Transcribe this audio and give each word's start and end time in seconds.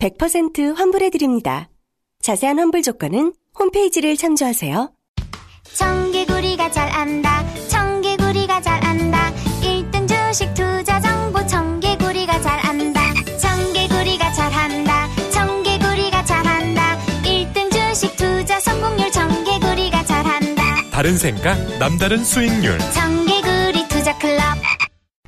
100% 0.00 0.74
환불해드립니다. 0.76 1.68
자세한 2.20 2.58
환불 2.58 2.82
조건은 2.82 3.32
홈페이지를 3.58 4.16
참조하세요. 4.16 4.90
청개구리가 5.74 6.70
잘 6.70 6.88
안다 6.90 7.44
청개구리가 7.68 8.60
잘 8.60 8.84
안다 8.84 9.32
1등 9.62 10.06
주식 10.08 10.52
투자 10.54 11.00
정보 11.00 11.44
청개구리가 11.46 12.40
잘 12.42 12.60
안다 12.66 13.00
청개구리가 13.38 14.32
잘 14.32 14.52
한다 14.52 15.08
청개구리가 15.32 16.24
잘 16.24 16.46
한다 16.46 16.98
1등 17.22 17.72
주식 17.72 18.14
투자 18.16 18.60
성공률 18.60 19.10
청개구리가 19.10 20.04
잘 20.04 20.24
한다 20.26 20.62
다른 20.92 21.16
생각, 21.16 21.56
남다른 21.78 22.22
수익률. 22.22 22.78
청개구리 22.92 23.88
투자 23.88 24.16
클럽 24.18 24.42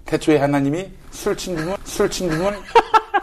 태초에 0.05 0.37
하나님이 0.39 0.87
술 1.11 1.37
친구는 1.37 1.77
술 1.85 2.09
친구는 2.11 2.53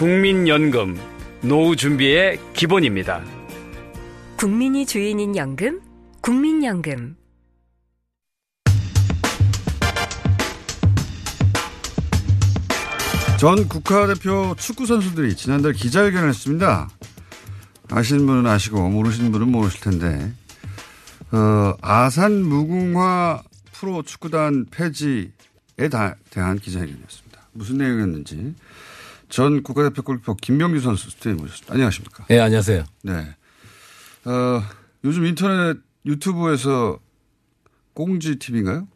국민연금, 0.00 0.98
노후 1.42 1.76
준비의 1.76 2.40
기본입니다. 2.54 3.22
국민이 4.38 4.86
주인인 4.86 5.36
연금, 5.36 5.78
국민연금. 6.22 7.16
전 13.38 13.68
국가대표 13.68 14.54
축구 14.56 14.86
선수들이 14.86 15.36
지난달 15.36 15.74
기자회견을 15.74 16.30
했습니다. 16.30 16.88
아시는 17.90 18.24
분은 18.24 18.46
아시고 18.46 18.88
모르시는 18.88 19.30
분은 19.32 19.48
모르실 19.48 19.82
텐데 19.82 20.32
어, 21.30 21.74
아산 21.82 22.40
무궁화 22.40 23.42
프로 23.72 24.00
축구단 24.00 24.64
폐지에 24.70 25.28
다, 25.90 26.16
대한 26.30 26.58
기자회견이었습니다. 26.58 27.38
무슨 27.52 27.76
내용이었는지 27.76 28.54
전 29.30 29.62
국가대표 29.62 30.02
골키퍼 30.02 30.34
김병규 30.42 30.80
선수 30.80 31.08
스튜디오에 31.10 31.34
모셨습니다. 31.34 31.72
안녕하십니까? 31.72 32.26
네, 32.28 32.40
안녕하세요. 32.40 32.84
네. 33.04 33.12
어, 34.24 34.62
요즘 35.04 35.24
인터넷 35.24 35.78
유튜브에서 36.04 36.98
꽁지 37.94 38.36
TV인가요? 38.36 38.86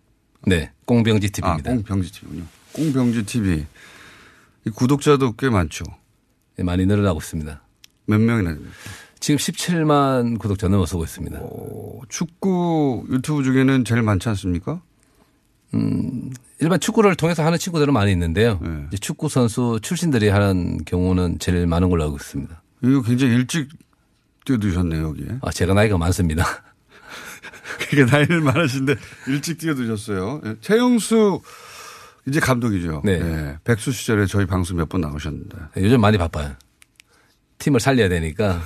네, 0.46 0.72
꽁병지 0.84 1.30
TV입니다. 1.30 1.70
아, 1.70 1.74
꽁병지 1.74 2.12
TV군요. 2.12 2.44
꽁병지 2.72 3.24
TV. 3.24 3.64
이 4.66 4.70
구독자도 4.70 5.36
꽤 5.36 5.48
많죠. 5.48 5.84
네, 6.56 6.64
많이 6.64 6.84
늘어나고 6.84 7.20
있습니다. 7.20 7.62
몇 8.06 8.20
명이나 8.20 8.54
됩니까? 8.54 8.72
지금 9.20 9.38
17만 9.38 10.38
구독자 10.38 10.68
넘어서고 10.68 11.04
있습니다. 11.04 11.38
오, 11.40 12.02
축구 12.08 13.06
유튜브 13.10 13.42
중에는 13.42 13.84
제일 13.84 14.02
많지 14.02 14.28
않습니까? 14.30 14.82
음, 15.74 16.30
일반 16.64 16.80
축구를 16.80 17.14
통해서 17.14 17.44
하는 17.44 17.58
친구들은 17.58 17.92
많이 17.92 18.10
있는데요. 18.12 18.58
네. 18.62 18.96
축구 18.98 19.28
선수 19.28 19.78
출신들이 19.82 20.30
하는 20.30 20.82
경우는 20.86 21.38
제일 21.38 21.66
많은 21.66 21.90
걸로 21.90 22.04
알고 22.04 22.16
있습니다. 22.16 22.62
이거 22.82 23.02
굉장히 23.02 23.34
일찍 23.34 23.68
뛰어드셨네요, 24.46 25.08
여기에. 25.08 25.26
아, 25.42 25.50
제가 25.50 25.74
나이가 25.74 25.98
많습니다. 25.98 26.42
그게 27.90 28.06
나이는 28.06 28.42
많으신데 28.44 28.94
일찍 29.28 29.58
뛰어드셨어요. 29.58 30.40
예, 30.46 30.54
최영수 30.62 31.42
이제 32.26 32.40
감독이죠. 32.40 33.02
네. 33.04 33.12
예, 33.20 33.58
백수 33.64 33.92
시절에 33.92 34.24
저희 34.24 34.46
방송 34.46 34.78
몇 34.78 34.88
번 34.88 35.02
나오셨는데. 35.02 35.58
네, 35.74 35.84
요즘 35.84 36.00
많이 36.00 36.16
바빠요. 36.16 36.54
팀을 37.58 37.78
살려야 37.78 38.08
되니까 38.08 38.62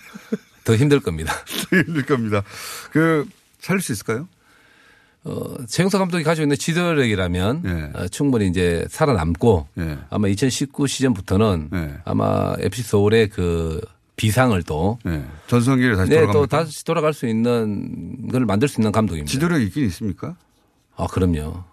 더 0.64 0.74
힘들 0.76 1.00
겁니다. 1.00 1.34
힘들 1.70 2.06
겁니다. 2.06 2.42
그 2.90 3.28
살릴 3.60 3.82
수 3.82 3.92
있을까요? 3.92 4.28
어, 5.24 5.56
최영석 5.66 5.98
감독이 5.98 6.22
가지고 6.22 6.44
있는 6.44 6.56
지도력이라면 6.56 7.62
예. 7.64 7.98
어, 7.98 8.08
충분히 8.08 8.46
이제 8.46 8.86
살아남고 8.90 9.68
예. 9.78 9.98
아마 10.10 10.28
2019 10.28 10.86
시즌부터는 10.86 11.70
예. 11.72 11.94
아마 12.04 12.54
FC 12.58 12.82
서울의 12.82 13.30
그 13.30 13.80
비상을 14.16 14.62
또 14.64 14.98
예. 15.06 15.24
전성기를 15.46 15.96
다시 15.96 16.10
네, 16.10 16.26
또? 16.30 16.46
다시 16.46 16.84
돌아갈 16.84 17.14
수 17.14 17.26
있는 17.26 18.28
걸 18.28 18.44
만들 18.44 18.68
수 18.68 18.80
있는 18.80 18.92
감독입니다. 18.92 19.30
지도력 19.30 19.62
있긴 19.62 19.86
있습니까? 19.86 20.36
아, 20.94 21.06
그럼요. 21.06 21.64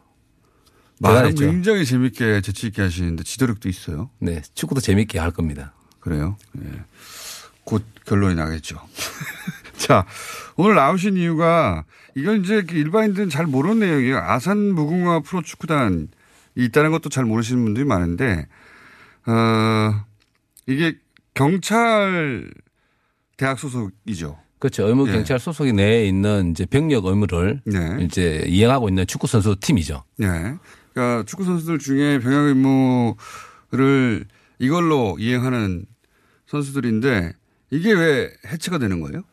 말은. 0.99 1.35
굉장히 1.35 1.85
재밌게 1.85 2.41
재치 2.41 2.67
있게 2.67 2.81
하시는데 2.81 3.23
지도력도 3.23 3.67
있어요. 3.67 4.09
네, 4.19 4.41
축구도 4.53 4.81
재밌게 4.81 5.19
할 5.19 5.31
겁니다. 5.31 5.73
그래요? 5.99 6.37
예. 6.63 6.69
곧 7.63 7.83
결론이 8.05 8.35
나겠죠. 8.35 8.79
자, 9.77 10.05
오늘 10.55 10.75
나오신 10.75 11.17
이유가 11.17 11.83
이건 12.15 12.41
이제 12.41 12.63
일반인들은 12.69 13.29
잘 13.29 13.45
모르는 13.45 13.79
내용이에요. 13.79 14.17
아산 14.17 14.73
무궁화 14.73 15.21
프로축구단이 15.21 16.07
있다는 16.55 16.91
것도 16.91 17.09
잘 17.09 17.25
모르시는 17.25 17.63
분들이 17.63 17.85
많은데, 17.85 18.47
어, 19.25 20.05
이게 20.67 20.97
경찰 21.33 22.49
대학 23.37 23.57
소속이죠. 23.57 24.37
그렇죠. 24.59 24.87
의무 24.87 25.07
예. 25.07 25.13
경찰 25.13 25.39
소속이 25.39 25.73
내에 25.73 26.05
있는 26.05 26.51
이제 26.51 26.65
병력 26.65 27.05
의무를 27.05 27.61
네. 27.65 27.97
이제 28.01 28.43
이행하고 28.47 28.89
있는 28.89 29.07
축구 29.07 29.25
선수 29.25 29.55
팀이죠. 29.59 30.03
예. 30.21 30.55
그러니까 30.93 31.23
축구 31.25 31.43
선수들 31.43 31.79
중에 31.79 32.19
병역 32.19 32.45
의무를 33.71 34.25
이걸로 34.59 35.17
이행하는 35.19 35.85
선수들인데 36.45 37.33
이게 37.71 37.91
왜 37.91 38.29
해체가 38.45 38.77
되는 38.77 39.01
거예요? 39.01 39.23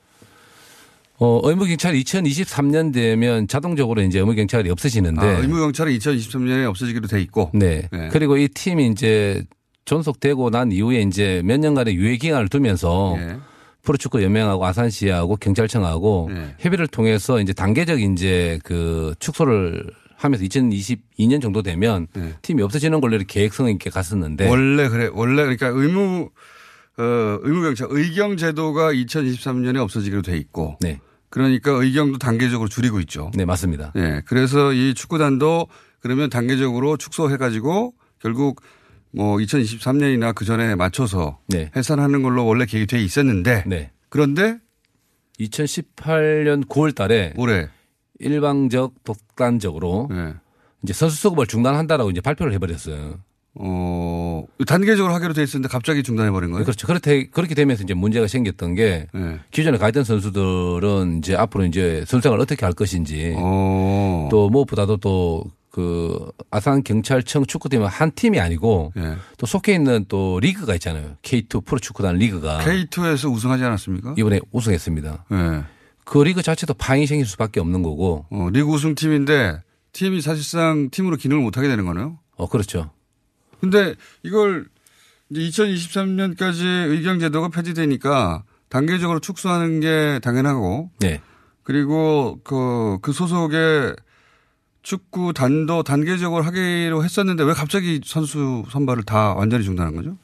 어, 1.21 1.41
의무 1.43 1.67
경찰이 1.67 2.03
2023년 2.05 2.93
되면 2.93 3.49
자동적으로 3.49 4.03
이제 4.03 4.21
의무 4.21 4.35
경찰이 4.35 4.71
없어지는데 4.71 5.21
아, 5.21 5.39
의무 5.39 5.57
경찰이 5.59 5.99
2023년에 5.99 6.69
없어지기로 6.69 7.09
돼 7.09 7.21
있고. 7.23 7.51
네. 7.55 7.89
네. 7.91 8.09
그리고 8.13 8.37
이 8.37 8.49
팀이 8.49 8.87
이제 8.89 9.45
존속되고 9.85 10.51
난 10.51 10.71
이후에 10.71 11.01
이제 11.01 11.43
몇 11.45 11.59
년간의 11.59 11.97
유예 11.97 12.19
기간을 12.19 12.49
두면서 12.49 13.17
예. 13.19 13.37
프로축구 13.83 14.23
연맹하고 14.23 14.65
아산시하고 14.65 15.37
경찰청하고 15.37 16.31
네. 16.33 16.55
협의를 16.59 16.87
통해서 16.87 17.41
이제 17.41 17.53
단계적 17.53 18.01
이제 18.01 18.59
그 18.63 19.15
축소를 19.19 19.91
하면서 20.17 20.45
2022년 20.45 21.41
정도 21.41 21.63
되면 21.63 22.07
네. 22.13 22.35
팀이 22.43 22.63
없어지는 22.63 23.01
걸로 23.01 23.17
이렇게 23.17 23.41
계획성 23.41 23.69
있게 23.71 23.91
갔었는데 23.91 24.49
원래 24.49 24.89
그래. 24.89 25.09
원래 25.13 25.43
그러니까 25.43 25.69
의무 25.69 26.29
어, 26.99 27.39
의무 27.43 27.63
경찰 27.63 27.87
의경 27.91 28.37
제도가 28.37 28.93
2023년에 28.93 29.79
없어지기로 29.79 30.23
돼 30.23 30.37
있고. 30.37 30.77
네. 30.81 31.01
그러니까 31.31 31.73
의경도 31.73 32.19
단계적으로 32.19 32.69
줄이고 32.69 33.01
있죠. 33.01 33.31
네, 33.35 33.45
맞습니다. 33.45 33.93
네. 33.95 34.23
그래서 34.25 34.73
이 34.73 34.95
축구단도 34.95 35.69
그러면 36.01 36.31
단계적으로 36.31 36.97
축소해 36.97 37.37
가지고 37.37 37.95
결국 38.19 38.63
뭐 39.11 39.37
2023년이나 39.37 40.35
그 40.35 40.45
전에 40.45 40.75
맞춰서 40.75 41.39
네. 41.49 41.71
해산하는 41.77 42.23
걸로 42.23 42.47
원래 42.47 42.67
계획이 42.67 42.87
돼 42.87 43.03
있었는데 43.03 43.65
네. 43.67 43.91
그런데 44.09 44.59
2018년 45.41 46.67
9월 46.67 46.95
달에 46.95 47.33
올해 47.37 47.69
일방적 48.19 49.05
독단적으로 49.05 50.09
네. 50.11 50.35
이제 50.83 50.93
선수 50.93 51.17
수급을 51.17 51.47
중단한다라고 51.47 52.11
이제 52.11 52.21
발표를 52.21 52.53
해버렸어요. 52.55 53.19
어, 53.59 54.45
단계적으로 54.67 55.13
하기로 55.15 55.35
돼 55.35 55.43
있었는데 55.43 55.71
갑자기 55.71 56.03
중단해버린 56.03 56.51
거예요? 56.51 56.65
그렇죠. 56.65 56.87
그렇게, 56.87 57.29
그렇게 57.29 57.55
되면서 57.55 57.83
이제 57.83 57.95
문제가 57.95 58.27
생겼던 58.27 58.75
게 58.75 59.07
네. 59.13 59.39
기존에 59.51 59.79
가 59.79 59.89
있던 59.89 60.05
선수들은 60.05 61.19
이제 61.19 61.35
앞으로 61.37 61.65
이제 61.65 62.05
선생을 62.07 62.41
어떻게 62.41 62.65
할 62.65 62.73
것인지 62.73 63.35
어. 63.37 64.29
또 64.31 64.49
무엇보다도 64.51 64.99
또 64.99 65.59
그 65.79 66.33
아산 66.51 66.83
경찰청 66.83 67.47
축구팀은 67.47 67.87
한 67.87 68.11
팀이 68.13 68.41
아니고 68.41 68.93
예. 68.97 69.15
또 69.37 69.47
속해 69.47 69.75
있는 69.75 70.07
또 70.09 70.41
리그가 70.41 70.75
있잖아요. 70.75 71.17
K2 71.23 71.65
프로 71.65 71.79
축구단 71.79 72.17
리그가 72.17 72.59
K2에서 72.65 73.33
우승하지 73.33 73.63
않았습니까? 73.63 74.15
이번에 74.19 74.41
우승했습니다. 74.51 75.27
예. 75.31 75.63
그 76.05 76.19
리그 76.19 76.43
자체도 76.43 76.75
파행이 76.75 77.07
생길 77.07 77.27
수밖에 77.27 77.61
없는 77.61 77.83
거고. 77.83 78.27
어, 78.31 78.49
리그 78.51 78.69
우승 78.69 78.97
팀인데 78.97 79.63
팀이 79.93 80.21
사실상 80.21 80.89
팀으로 80.91 81.17
기능을 81.17 81.43
못 81.45 81.57
하게 81.59 81.69
되는 81.69 81.85
거네요. 81.85 82.19
어, 82.37 82.49
그렇죠. 82.49 82.91
근데 83.61 83.95
이걸 84.23 84.67
이제 85.31 85.41
2023년까지 85.41 86.65
의경 86.65 87.19
제도가 87.19 87.49
폐지되니까 87.49 88.45
단계적으로 88.69 89.21
축소하는 89.21 89.81
게 89.81 90.21
당연하고. 90.23 90.91
네. 91.01 91.21
그리고 91.63 92.41
그, 92.45 92.99
그 93.03 93.13
소속의 93.13 93.97
축구 94.83 95.33
단도 95.35 95.83
단계적으로 95.83 96.43
하기로 96.43 97.05
했었는데 97.05 97.45
왜 97.45 97.53
갑자기 97.53 98.01
선수 98.05 98.65
선발을 98.71 99.03
다 99.03 99.35
완전히 99.35 99.65
중단한 99.65 99.95
거죠? 99.95 100.17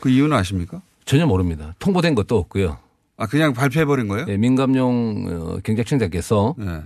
그 0.00 0.10
이유는 0.10 0.36
아십니까? 0.36 0.82
전혀 1.04 1.26
모릅니다. 1.26 1.74
통보된 1.78 2.14
것도 2.14 2.36
없고요. 2.36 2.78
아, 3.16 3.26
그냥 3.26 3.54
발표해버린 3.54 4.08
거예요? 4.08 4.26
네, 4.26 4.36
민감용 4.36 5.26
어, 5.28 5.58
경찰청장께서 5.62 6.56
네. 6.58 6.82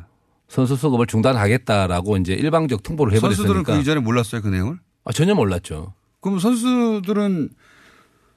선수 0.48 0.76
수급을 0.76 1.06
중단하겠다라고 1.06 2.16
이제 2.18 2.34
일방적 2.34 2.82
통보를 2.82 3.14
해버렸으니까. 3.14 3.48
선수들은 3.48 3.62
그 3.64 3.80
이전에 3.80 4.00
몰랐어요, 4.00 4.42
그 4.42 4.48
내용을? 4.48 4.78
아, 5.06 5.12
전혀 5.12 5.34
몰랐죠. 5.34 5.94
그럼 6.20 6.40
선수들은 6.40 7.50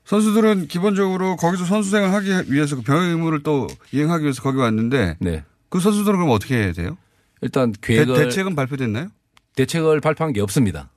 선수들은 0.05 0.67
기본적으로 0.67 1.35
거기서 1.35 1.65
선수 1.65 1.89
생활 1.89 2.13
하기 2.13 2.51
위해서 2.53 2.75
그 2.75 2.83
병역 2.83 3.09
의무를 3.09 3.43
또 3.43 3.67
이행하기 3.91 4.23
위해서 4.23 4.41
거기 4.41 4.59
왔는데 4.59 5.17
네. 5.19 5.43
그 5.69 5.79
선수들은 5.79 6.17
그럼 6.17 6.31
어떻게 6.31 6.55
해야 6.55 6.71
돼요? 6.71 6.97
일단 7.41 7.73
계획을 7.81 8.15
대, 8.15 8.29
책은 8.29 8.55
발표됐나요? 8.55 9.09
대책을 9.55 9.99
발표한 9.99 10.31
게 10.31 10.41
없습니다. 10.41 10.91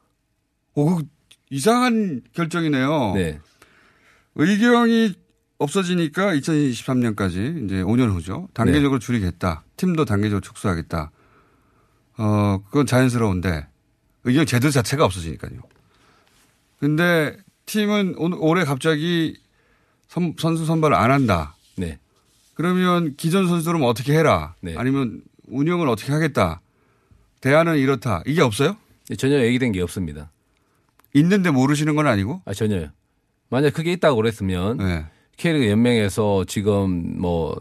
오, 0.74 0.96
그 0.96 1.04
이상한 1.50 2.20
결정이네요. 2.34 3.12
네. 3.14 3.40
의경이 4.34 5.14
없어지니까 5.58 6.34
2023년까지 6.34 7.64
이제 7.64 7.82
5년 7.82 8.12
후죠. 8.12 8.48
단계적으로 8.52 8.98
네. 8.98 9.06
줄이겠다. 9.06 9.64
팀도 9.76 10.04
단계적으로 10.04 10.40
축소하겠다. 10.40 11.10
어, 12.18 12.62
그건 12.66 12.86
자연스러운데 12.86 13.68
의경 14.24 14.46
제도 14.46 14.70
자체가 14.70 15.04
없어지니까요. 15.04 15.60
근데 16.78 17.36
팀은 17.66 18.14
올- 18.18 18.34
올해 18.38 18.64
갑자기 18.64 19.36
선, 20.08 20.34
선수 20.38 20.64
선발을 20.66 20.96
안 20.96 21.10
한다. 21.10 21.56
네. 21.76 21.98
그러면 22.54 23.14
기존 23.16 23.48
선수들은 23.48 23.82
어떻게 23.82 24.12
해라. 24.16 24.54
네. 24.60 24.74
아니면 24.76 25.22
운영을 25.48 25.88
어떻게 25.88 26.12
하겠다. 26.12 26.60
대안은 27.40 27.78
이렇다. 27.78 28.22
이게 28.26 28.40
없어요? 28.42 28.76
전혀 29.18 29.40
얘기된 29.42 29.72
게 29.72 29.80
없습니다. 29.80 30.30
있는데 31.14 31.50
모르시는 31.50 31.96
건 31.96 32.06
아니고? 32.06 32.42
아, 32.44 32.54
전혀요. 32.54 32.88
만약 33.48 33.72
그게 33.74 33.92
있다고 33.92 34.16
그랬으면 34.16 34.78
네. 34.78 35.06
K리그 35.36 35.68
연맹에서 35.70 36.44
지금 36.46 37.20
뭐 37.20 37.58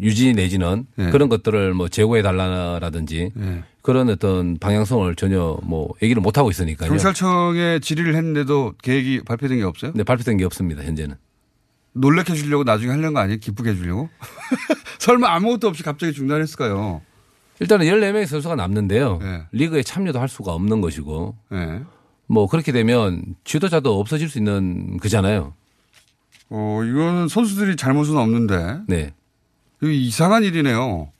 유지 0.00 0.32
내지는 0.34 0.86
네. 0.96 1.10
그런 1.10 1.28
것들을 1.28 1.74
뭐 1.74 1.88
제고해 1.88 2.22
달라라든지 2.22 3.30
네. 3.34 3.62
그런 3.86 4.10
어떤 4.10 4.58
방향성을 4.58 5.14
전혀 5.14 5.56
뭐 5.62 5.90
얘기를 6.02 6.20
못 6.20 6.36
하고 6.38 6.50
있으니까요. 6.50 6.88
경찰청에 6.88 7.78
질의를 7.78 8.16
했는데도 8.16 8.74
계획이 8.82 9.20
발표된 9.24 9.58
게 9.58 9.62
없어요? 9.62 9.92
네, 9.94 10.02
발표된 10.02 10.38
게 10.38 10.44
없습니다. 10.44 10.82
현재는. 10.82 11.14
놀래켜 11.92 12.34
주려고 12.34 12.64
나중에 12.64 12.90
하려는 12.90 13.14
거 13.14 13.20
아니에요? 13.20 13.38
기쁘게 13.38 13.70
해 13.70 13.76
주려고? 13.76 14.08
설마 14.98 15.32
아무것도 15.36 15.68
없이 15.68 15.84
갑자기 15.84 16.12
중단했을까요? 16.12 17.00
일단은 17.60 17.86
14명의 17.86 18.26
선수가 18.26 18.56
남는데요. 18.56 19.18
네. 19.18 19.44
리그에 19.52 19.84
참여도 19.84 20.18
할 20.18 20.28
수가 20.28 20.52
없는 20.52 20.80
것이고 20.80 21.36
네. 21.52 21.82
뭐 22.26 22.48
그렇게 22.48 22.72
되면 22.72 23.36
지도자도 23.44 24.00
없어질 24.00 24.28
수 24.28 24.38
있는 24.38 24.96
그잖아요. 24.96 25.54
어, 26.50 26.80
이거는 26.82 27.28
선수들이 27.28 27.76
잘못은 27.76 28.16
없는데. 28.16 28.80
네. 28.88 29.14
이거 29.80 29.92
이상한 29.92 30.42
일이네요. 30.42 31.12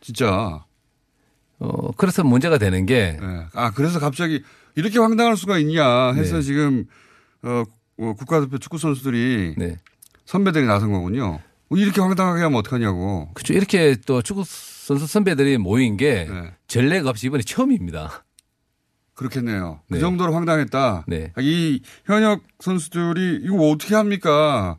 진짜. 0.00 0.64
어, 1.60 1.92
그래서 1.92 2.22
문제가 2.24 2.58
되는 2.58 2.86
게 2.86 3.18
네. 3.20 3.46
아, 3.54 3.70
그래서 3.72 3.98
갑자기 3.98 4.42
이렇게 4.74 4.98
황당할 4.98 5.36
수가 5.36 5.58
있냐 5.58 6.12
해서 6.12 6.36
네. 6.36 6.42
지금, 6.42 6.84
어, 7.42 7.64
어, 7.98 8.14
국가대표 8.14 8.58
축구 8.58 8.78
선수들이 8.78 9.54
네. 9.56 9.76
선배들이 10.24 10.66
나선 10.66 10.92
거군요. 10.92 11.40
이렇게 11.70 12.00
황당하게 12.00 12.42
하면 12.42 12.58
어떡하냐고. 12.58 13.30
그렇죠. 13.34 13.52
이렇게 13.52 13.96
또 14.06 14.22
축구 14.22 14.44
선수 14.44 15.06
선배들이 15.06 15.58
모인 15.58 15.96
게 15.96 16.26
네. 16.30 16.54
전례가 16.66 17.10
없이 17.10 17.26
이번에 17.26 17.42
처음입니다. 17.42 18.24
그렇겠네요. 19.14 19.80
네. 19.88 19.96
그 19.96 20.00
정도로 20.00 20.32
황당했다. 20.32 21.04
네. 21.08 21.32
이 21.38 21.82
현역 22.06 22.42
선수들이 22.60 23.40
이거 23.42 23.68
어떻게 23.68 23.94
합니까? 23.94 24.78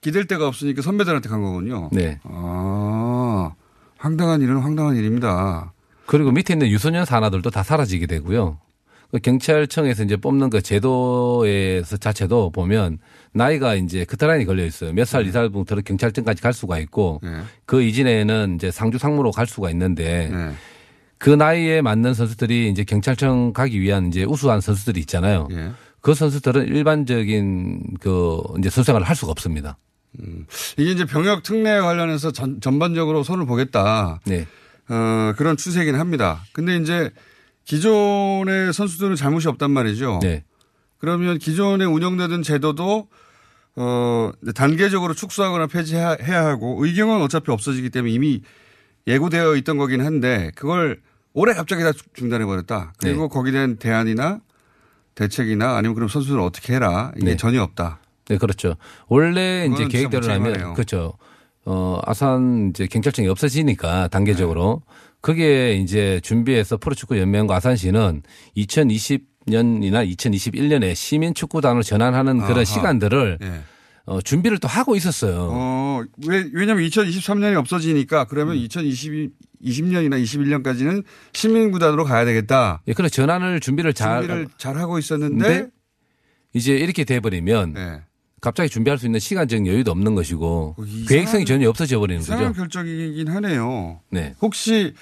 기댈 0.00 0.26
데가 0.26 0.46
없으니까 0.48 0.82
선배들한테 0.82 1.28
간 1.28 1.42
거군요. 1.42 1.90
네. 1.92 2.18
아, 2.24 3.52
황당한 3.98 4.40
일은 4.40 4.58
황당한 4.58 4.96
일입니다. 4.96 5.71
그리고 6.12 6.30
밑에 6.30 6.52
있는 6.52 6.68
유소년 6.68 7.06
산하들도 7.06 7.48
다 7.48 7.62
사라지게 7.62 8.06
되고요. 8.06 8.58
그 9.12 9.18
경찰청에서 9.18 10.04
이제 10.04 10.16
뽑는 10.16 10.50
그 10.50 10.60
제도에서 10.60 11.96
자체도 11.96 12.50
보면 12.50 12.98
나이가 13.32 13.74
이제 13.74 14.04
커트라인이 14.04 14.44
걸려 14.44 14.62
있어요. 14.66 14.92
몇 14.92 15.06
살 15.06 15.26
이상부터 15.26 15.76
경찰청까지 15.76 16.42
갈 16.42 16.52
수가 16.52 16.78
있고 16.80 17.20
네. 17.22 17.30
그 17.64 17.82
이전에는 17.82 18.56
이제 18.56 18.70
상주 18.70 18.98
상무로 18.98 19.30
갈 19.30 19.46
수가 19.46 19.70
있는데 19.70 20.28
네. 20.30 20.52
그 21.16 21.30
나이에 21.30 21.80
맞는 21.80 22.12
선수들이 22.12 22.68
이제 22.68 22.84
경찰청 22.84 23.54
가기 23.54 23.80
위한 23.80 24.08
이제 24.08 24.24
우수한 24.24 24.60
선수들이 24.60 25.00
있잖아요. 25.00 25.48
예. 25.52 25.70
그 26.02 26.12
선수들은 26.12 26.66
일반적인 26.66 27.96
그 28.00 28.42
이제 28.58 28.68
선생활을 28.68 29.08
할 29.08 29.16
수가 29.16 29.32
없습니다. 29.32 29.78
이게 30.76 30.90
이제 30.90 31.06
병역 31.06 31.42
특례 31.42 31.80
관련해서 31.80 32.32
전, 32.32 32.60
전반적으로 32.60 33.22
손을 33.22 33.46
보겠다. 33.46 34.20
네. 34.26 34.46
어, 34.88 35.32
그런 35.36 35.56
추세이긴 35.56 35.94
합니다. 35.94 36.42
근데 36.52 36.76
이제 36.76 37.10
기존의 37.64 38.72
선수들은 38.72 39.16
잘못이 39.16 39.48
없단 39.48 39.70
말이죠. 39.70 40.18
네. 40.22 40.44
그러면 40.98 41.38
기존에 41.38 41.84
운영되던 41.84 42.42
제도도 42.42 43.08
어, 43.76 44.30
단계적으로 44.54 45.14
축소하거나 45.14 45.66
폐지해야 45.66 46.16
해야 46.22 46.46
하고 46.46 46.84
의경은 46.84 47.22
어차피 47.22 47.50
없어지기 47.50 47.90
때문에 47.90 48.12
이미 48.12 48.42
예고되어 49.06 49.56
있던 49.56 49.78
거긴 49.78 50.04
한데 50.04 50.50
그걸 50.54 51.00
올해 51.32 51.54
갑자기 51.54 51.82
다 51.82 51.92
중단해 52.14 52.44
버렸다. 52.44 52.92
그리고 52.98 53.22
네. 53.22 53.28
거기에 53.28 53.52
대한 53.52 53.76
대안이나 53.76 54.40
대책이나 55.14 55.76
아니면 55.76 55.94
그럼 55.94 56.08
선수들 56.08 56.38
어떻게 56.40 56.74
해라 56.74 57.12
이게 57.16 57.30
네. 57.30 57.36
전혀 57.36 57.62
없다. 57.62 58.00
네, 58.28 58.38
그렇죠. 58.38 58.76
원래 59.08 59.66
이제 59.66 59.76
진짜 59.76 59.88
계획대로 59.88 60.20
무책임하네요. 60.20 60.62
하면 60.62 60.74
그렇죠. 60.74 61.14
어, 61.64 62.00
아산 62.04 62.70
이제 62.70 62.86
경찰청이 62.86 63.28
없어지니까 63.28 64.08
단계적으로 64.08 64.82
그게 65.20 65.74
이제 65.74 66.20
준비해서 66.22 66.76
프로축구 66.76 67.18
연맹과 67.18 67.56
아산시는 67.56 68.22
2020년이나 68.56 70.16
2021년에 70.16 70.94
시민 70.94 71.34
축구단으로 71.34 71.82
전환하는 71.82 72.38
그런 72.38 72.56
아하. 72.56 72.64
시간들을 72.64 73.38
예. 73.42 73.60
어, 74.04 74.20
준비를 74.20 74.58
또 74.58 74.66
하고 74.66 74.96
있었어요. 74.96 75.50
어, 75.52 76.02
왜, 76.26 76.50
왜냐면 76.52 76.84
2023년이 76.84 77.56
없어지니까 77.56 78.24
그러면 78.24 78.56
음. 78.56 78.60
2020, 78.62 79.30
20년이나 79.64 80.20
21년까지는 80.22 81.04
시민구단으로 81.32 82.04
가야 82.04 82.24
되겠다. 82.24 82.82
예, 82.88 82.92
그래 82.94 83.08
전환을 83.08 83.60
준비를 83.60 83.94
잘 83.94 84.22
준비를 84.22 84.48
잘 84.58 84.76
하고 84.76 84.98
있었는데 84.98 85.44
근데 85.44 85.70
이제 86.52 86.74
이렇게 86.74 87.04
돼 87.04 87.20
버리면 87.20 87.74
네. 87.74 88.00
갑자기 88.42 88.68
준비할 88.68 88.98
수 88.98 89.06
있는 89.06 89.20
시간적 89.20 89.66
여유도 89.68 89.92
없는 89.92 90.16
것이고 90.16 90.74
이상한- 90.78 91.08
계획성이 91.08 91.44
전혀 91.46 91.68
없어져 91.70 92.00
버리는 92.00 92.20
이상한 92.20 92.48
거죠. 92.48 92.58
결정이긴 92.58 93.28
하네요. 93.28 94.00
네. 94.10 94.34
혹시 94.42 94.94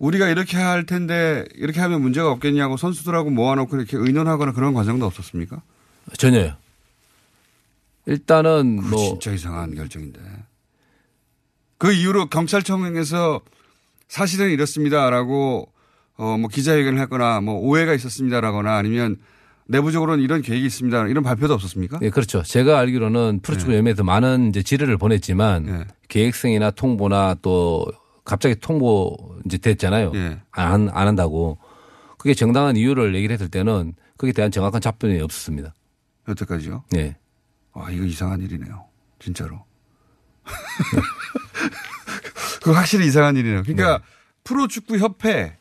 우리가 0.00 0.28
이렇게 0.28 0.56
할 0.56 0.84
텐데 0.86 1.44
이렇게 1.54 1.78
하면 1.80 2.02
문제가 2.02 2.30
없겠냐고 2.32 2.76
선수들하고 2.76 3.30
모아놓고 3.30 3.76
이렇게 3.76 3.96
의논하거나 3.96 4.52
그런 4.52 4.74
과정도 4.74 5.06
없었습니까? 5.06 5.62
전혀요. 6.18 6.56
일단은 8.06 8.82
뭐 8.82 8.98
진짜 8.98 9.30
이상한 9.30 9.72
결정인데. 9.76 10.20
그 11.78 11.92
이후로 11.92 12.26
경찰청에서 12.28 13.40
사실은 14.08 14.50
이렇습니다라고 14.50 15.70
어 16.16 16.36
뭐 16.36 16.48
기자회견을 16.50 17.00
했거나 17.02 17.40
뭐 17.40 17.54
오해가 17.54 17.94
있었습니다라거나 17.94 18.76
아니면 18.76 19.16
내부적으로는 19.70 20.22
이런 20.22 20.42
계획이 20.42 20.66
있습니다. 20.66 21.08
이런 21.08 21.22
발표도 21.22 21.54
없었습니까? 21.54 22.00
예, 22.02 22.10
그렇죠. 22.10 22.42
제가 22.42 22.78
알기로는 22.80 23.40
프로축구 23.42 23.74
연맹에 23.74 23.94
서 23.94 24.02
많은 24.02 24.48
이제 24.48 24.62
지뢰를 24.62 24.98
보냈지만 24.98 25.86
계획성이나 26.08 26.72
통보나 26.72 27.36
또 27.40 27.86
갑자기 28.24 28.56
통보 28.56 29.16
이제 29.46 29.58
됐잖아요. 29.58 30.12
안, 30.50 30.88
안 30.92 31.06
한다고. 31.06 31.58
그게 32.18 32.34
정당한 32.34 32.76
이유를 32.76 33.14
얘기를 33.14 33.32
했을 33.32 33.48
때는 33.48 33.94
거기에 34.18 34.32
대한 34.32 34.50
정확한 34.50 34.80
답변이 34.80 35.20
없었습니다. 35.20 35.74
여태까지요? 36.28 36.84
네. 36.92 37.16
아, 37.72 37.90
이거 37.90 38.04
이상한 38.04 38.40
일이네요. 38.40 38.84
진짜로. 39.18 39.64
그거 42.60 42.72
확실히 42.72 43.06
이상한 43.06 43.36
일이네요. 43.36 43.62
그러니까 43.62 44.02
프로축구 44.44 44.98
협회 44.98 45.56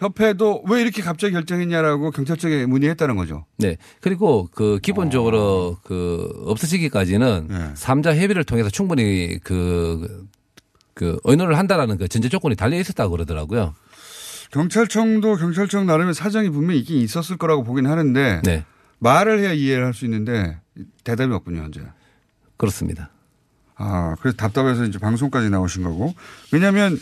협회도 0.00 0.64
왜 0.68 0.80
이렇게 0.80 1.02
갑자기 1.02 1.34
결정했냐라고 1.34 2.10
경찰청에 2.10 2.66
문의했다는 2.66 3.16
거죠. 3.16 3.44
네. 3.58 3.76
그리고 4.00 4.48
그 4.52 4.78
기본적으로 4.82 5.76
그 5.84 6.28
없어지기까지는 6.46 7.74
삼자 7.74 8.16
협의를 8.16 8.44
통해서 8.44 8.70
충분히 8.70 9.38
그, 9.44 10.26
그 10.94 11.18
의논을 11.24 11.58
한다라는 11.58 11.98
그 11.98 12.08
전제 12.08 12.28
조건이 12.30 12.56
달려 12.56 12.78
있었다고 12.78 13.10
그러더라고요. 13.10 13.74
경찰청도 14.52 15.36
경찰청 15.36 15.86
나름의 15.86 16.14
사정이 16.14 16.48
분명히 16.50 16.80
있긴 16.80 16.98
있었을 17.02 17.36
거라고 17.36 17.62
보긴 17.62 17.86
하는데 17.86 18.40
네. 18.42 18.64
말을 18.98 19.40
해야 19.40 19.52
이해를 19.52 19.84
할 19.86 19.92
수 19.94 20.06
있는데 20.06 20.58
대답이 21.04 21.32
없군요, 21.32 21.60
현재. 21.62 21.82
그렇습니다. 22.56 23.10
아, 23.76 24.16
그래서 24.20 24.36
답답해서 24.36 24.84
이제 24.84 24.98
방송까지 24.98 25.50
나오신 25.50 25.82
거고. 25.84 26.14
왜냐하면 26.52 26.98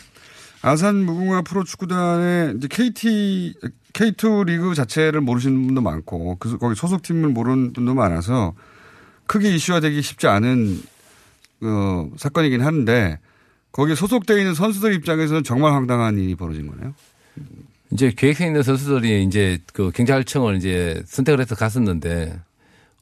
아산 0.62 0.96
무궁화 1.04 1.42
프로축구단의 1.42 2.54
이제 2.56 2.68
KT 2.68 3.54
K2 3.92 4.46
리그 4.46 4.74
자체를 4.74 5.20
모르시는 5.20 5.66
분도 5.66 5.80
많고 5.80 6.36
그 6.36 6.58
거기 6.58 6.74
소속팀을 6.74 7.30
모르는 7.30 7.72
분도 7.72 7.94
많아서 7.94 8.54
크게 9.26 9.54
이슈화되기 9.54 10.02
쉽지 10.02 10.26
않은 10.26 10.80
어, 11.62 12.10
사건이긴 12.16 12.60
한데 12.62 13.18
거기에 13.72 13.94
소속되어 13.94 14.38
있는 14.38 14.54
선수들 14.54 14.94
입장에서는 14.94 15.44
정말 15.44 15.72
황당한 15.72 16.18
일이 16.18 16.34
벌어진 16.34 16.66
거네요. 16.68 16.94
이제 17.92 18.12
계획에 18.16 18.46
있는 18.46 18.62
선수들이 18.62 19.24
이제 19.24 19.58
그 19.72 19.90
경찰청을 19.92 20.56
이제 20.56 21.02
선택을 21.06 21.40
해서 21.40 21.54
갔었는데 21.54 22.38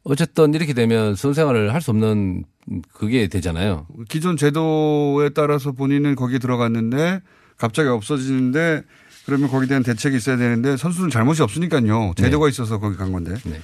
어쨌든 0.04 0.54
이렇게 0.54 0.72
되면 0.74 1.14
선생활을 1.14 1.72
할 1.74 1.80
수 1.80 1.90
없는 1.90 2.44
그게 2.92 3.28
되잖아요. 3.28 3.86
기존 4.08 4.36
제도에 4.36 5.30
따라서 5.30 5.72
본인은 5.72 6.16
거기 6.16 6.38
들어갔는데 6.38 7.20
갑자기 7.56 7.88
없어지는데 7.88 8.82
그러면 9.24 9.48
거기에 9.50 9.68
대한 9.68 9.82
대책이 9.82 10.16
있어야 10.16 10.36
되는데 10.36 10.76
선수는 10.76 11.10
잘못이 11.10 11.42
없으니까요. 11.42 12.14
제도가 12.16 12.48
있어서 12.48 12.78
거기 12.78 12.96
간 12.96 13.12
건데. 13.12 13.34
네. 13.44 13.60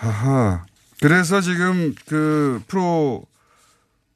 아하. 0.00 0.64
그래서 1.00 1.40
지금 1.40 1.94
그 2.06 2.62
프로 2.66 3.24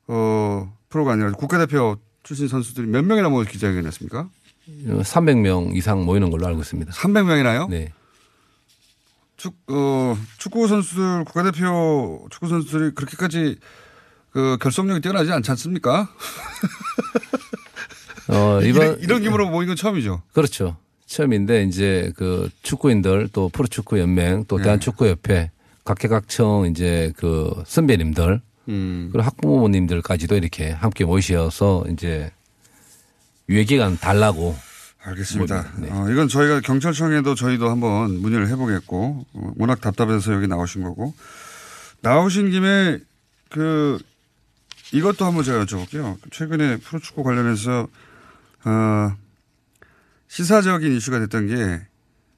어 0.09 0.73
프로가 0.89 1.13
아니라 1.13 1.33
국가대표 1.33 1.99
출신 2.23 2.49
선수들이 2.49 2.87
몇 2.87 3.05
명이나 3.05 3.29
모여 3.29 3.45
기자회견 3.45 3.87
했습니까? 3.87 4.29
300명 4.69 5.77
이상 5.77 6.05
모이는 6.05 6.31
걸로 6.31 6.47
알고 6.47 6.61
있습니다. 6.61 6.93
300명이나요? 6.93 7.69
네. 7.69 7.93
축, 9.37 9.55
어, 9.69 10.17
축구 10.39 10.67
선수들, 10.67 11.25
국가대표 11.25 12.27
축구 12.31 12.49
선수들이 12.49 12.95
그렇게까지 12.95 13.59
그 14.31 14.57
결속력이 14.61 15.01
뛰어나지 15.03 15.31
않지 15.33 15.51
않습니까? 15.53 16.09
어, 18.29 18.61
이번 18.63 18.99
이런, 19.01 19.23
규모로 19.23 19.49
모인 19.49 19.69
건 19.69 19.77
처음이죠. 19.77 20.23
그렇죠. 20.33 20.77
처음인데 21.07 21.65
이제 21.65 22.13
그 22.17 22.51
축구인들 22.63 23.29
또 23.33 23.49
프로축구 23.49 23.99
연맹 24.01 24.45
또 24.49 24.59
네. 24.59 24.65
대한축구협회 24.65 25.51
각계각청 25.85 26.67
이제 26.67 27.13
그 27.17 27.53
선배님들 27.67 28.41
음. 28.69 29.09
그리고 29.13 29.25
학부모님들까지도 29.25 30.37
이렇게 30.37 30.71
함께 30.71 31.05
모이셔서 31.05 31.85
이제 31.93 32.33
유예 33.49 33.65
기간 33.65 33.97
달라고 33.97 34.57
알겠습니다. 35.05 35.73
뭐, 35.77 35.87
네. 35.87 35.93
어, 35.93 36.11
이건 36.11 36.29
저희가 36.29 36.61
경찰청에도 36.61 37.37
저희도 37.37 37.71
한번 37.71 38.19
문의를 38.19 38.49
해보겠고 38.49 39.25
어, 39.33 39.53
워낙 39.57 39.81
답답해서 39.81 40.33
여기 40.33 40.49
나오신 40.49 40.83
거고 40.83 41.15
나오신 42.01 42.51
김에 42.51 42.99
그 43.51 43.99
이것도 44.93 45.25
한번 45.25 45.45
제가 45.45 45.65
여쭤볼게요. 45.65 46.17
최근에 46.33 46.79
프로축구 46.79 47.23
관련해서 47.23 47.87
어, 48.67 49.17
시사적인 50.29 50.93
이슈가 50.97 51.19
됐던 51.21 51.47
게 51.47 51.87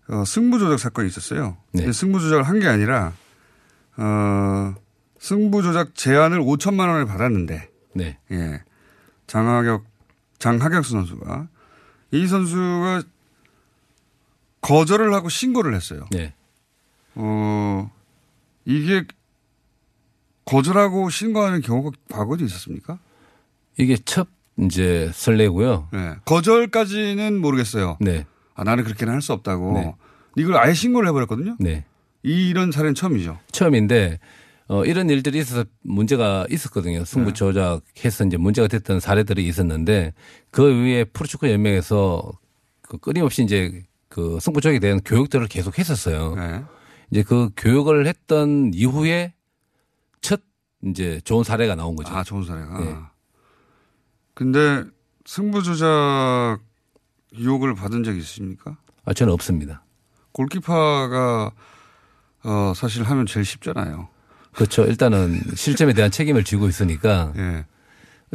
어, 0.08 0.25
승부조작 0.25 0.78
사건이 0.78 1.08
있었어요. 1.08 1.56
네. 1.73 1.90
승부조작을 1.92 2.44
한 2.44 2.61
게 2.61 2.66
아니라 2.68 3.12
어, 3.97 4.75
승부조작 5.18 5.94
제안을 5.94 6.40
5천만 6.40 6.88
원을 6.88 7.06
받았는데 7.06 7.70
네. 7.94 8.18
예. 8.30 8.62
장하격, 9.26 9.85
장하격수 10.38 10.92
선수가 10.92 11.49
이 12.12 12.26
선수가 12.26 13.02
거절을 14.61 15.12
하고 15.14 15.28
신고를 15.28 15.75
했어요. 15.75 16.06
네. 16.11 16.35
어, 17.14 17.90
이게 18.64 19.04
거절하고 20.44 21.11
신고하는 21.11 21.61
경우가 21.61 21.90
과거에도 22.11 22.44
있었습니까? 22.44 22.99
이게 23.76 23.97
첫 24.04 24.28
이제 24.61 25.11
설레고요. 25.15 25.88
네. 25.93 26.15
거절까지는 26.25 27.38
모르겠어요. 27.41 27.97
네. 28.00 28.27
아, 28.55 28.65
나는 28.65 28.85
그렇게는 28.85 29.12
할 29.15 29.21
수 29.23 29.33
없다고. 29.33 29.73
네. 29.75 29.95
이걸 30.37 30.57
아예 30.57 30.73
신고를 30.75 31.09
해버렸거든요. 31.09 31.57
네. 31.61 31.85
이런 32.23 32.73
사례는 32.73 32.95
처음이죠. 32.95 33.38
처음인데 33.53 34.19
어, 34.69 34.85
이런 34.85 35.09
일들이 35.09 35.38
있어서 35.38 35.65
문제가 35.83 36.47
있었거든요. 36.50 37.05
승부 37.05 37.33
조작해서 37.33 38.25
이제 38.27 38.37
문제가 38.37 38.69
됐던 38.69 39.00
사례들이 39.00 39.47
있었는데 39.47 40.12
그 40.50 40.62
위에 40.65 41.05
프로축구 41.05 41.50
연맹에서 41.50 42.23
그 42.83 42.99
끊임없이 42.99 43.43
이제 43.43 43.83
그 44.09 44.38
승부 44.41 44.61
조작에 44.61 44.79
대한 44.79 45.00
교육들을 45.05 45.47
계속 45.47 45.79
했었어요. 45.79 46.35
네. 46.35 46.62
이제 47.11 47.23
그 47.23 47.50
교육을 47.57 48.07
했던 48.07 48.73
이후에 48.75 49.33
첫 50.21 50.43
이제 50.85 51.21
좋은 51.25 51.45
사례가 51.45 51.75
나온 51.75 51.97
거죠. 51.97 52.12
아, 52.15 52.23
좋은 52.23 52.45
사례가. 52.45 52.79
네. 52.81 52.95
근데 54.42 54.85
승부조작 55.25 56.61
유혹을 57.37 57.75
받은 57.75 58.04
적이 58.04 58.21
있습니까? 58.21 58.78
아, 59.04 59.12
저는 59.12 59.33
없습니다. 59.33 59.85
골키퍼가 60.30 61.50
어, 62.45 62.73
사실 62.76 63.02
하면 63.02 63.26
제일 63.26 63.45
쉽잖아요. 63.45 64.09
그렇죠. 64.52 64.85
일단은 64.85 65.40
실점에 65.57 65.92
대한 65.92 66.12
책임을 66.12 66.45
지고 66.45 66.68
있으니까. 66.68 67.33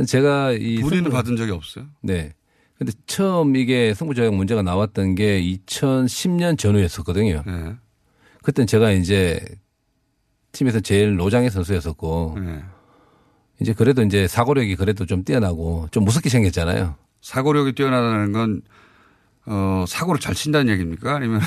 제가 0.05 0.51
이 0.51 0.75
본인은 0.81 1.03
승부- 1.05 1.10
받은 1.12 1.38
적이 1.38 1.51
없어요? 1.51 1.86
네. 2.01 2.33
근데 2.77 2.91
처음 3.07 3.55
이게 3.55 3.93
승부조작 3.93 4.33
문제가 4.36 4.62
나왔던 4.62 5.15
게 5.15 5.41
2010년 5.41 6.57
전후였었거든요. 6.60 7.43
네. 7.45 7.75
그땐 8.41 8.67
제가 8.67 8.91
이제 8.91 9.39
팀에서 10.51 10.81
제일 10.81 11.15
노장의 11.15 11.50
선수였었고 11.50 12.38
네. 12.41 12.62
이제 13.63 13.74
그래도 13.74 14.03
이제 14.03 14.27
사고력이 14.27 14.75
그래도 14.75 15.05
좀 15.05 15.24
뛰어나고 15.24 15.88
좀 15.91 16.03
무섭게 16.05 16.29
생겼잖아요. 16.29 16.96
사고력이 17.22 17.74
뛰어나다는 17.74 18.32
건 18.34 18.62
어, 19.46 19.86
사고를 19.88 20.20
잘 20.20 20.36
친다는 20.36 20.72
얘기입니까? 20.74 21.15
아니면 21.15 21.41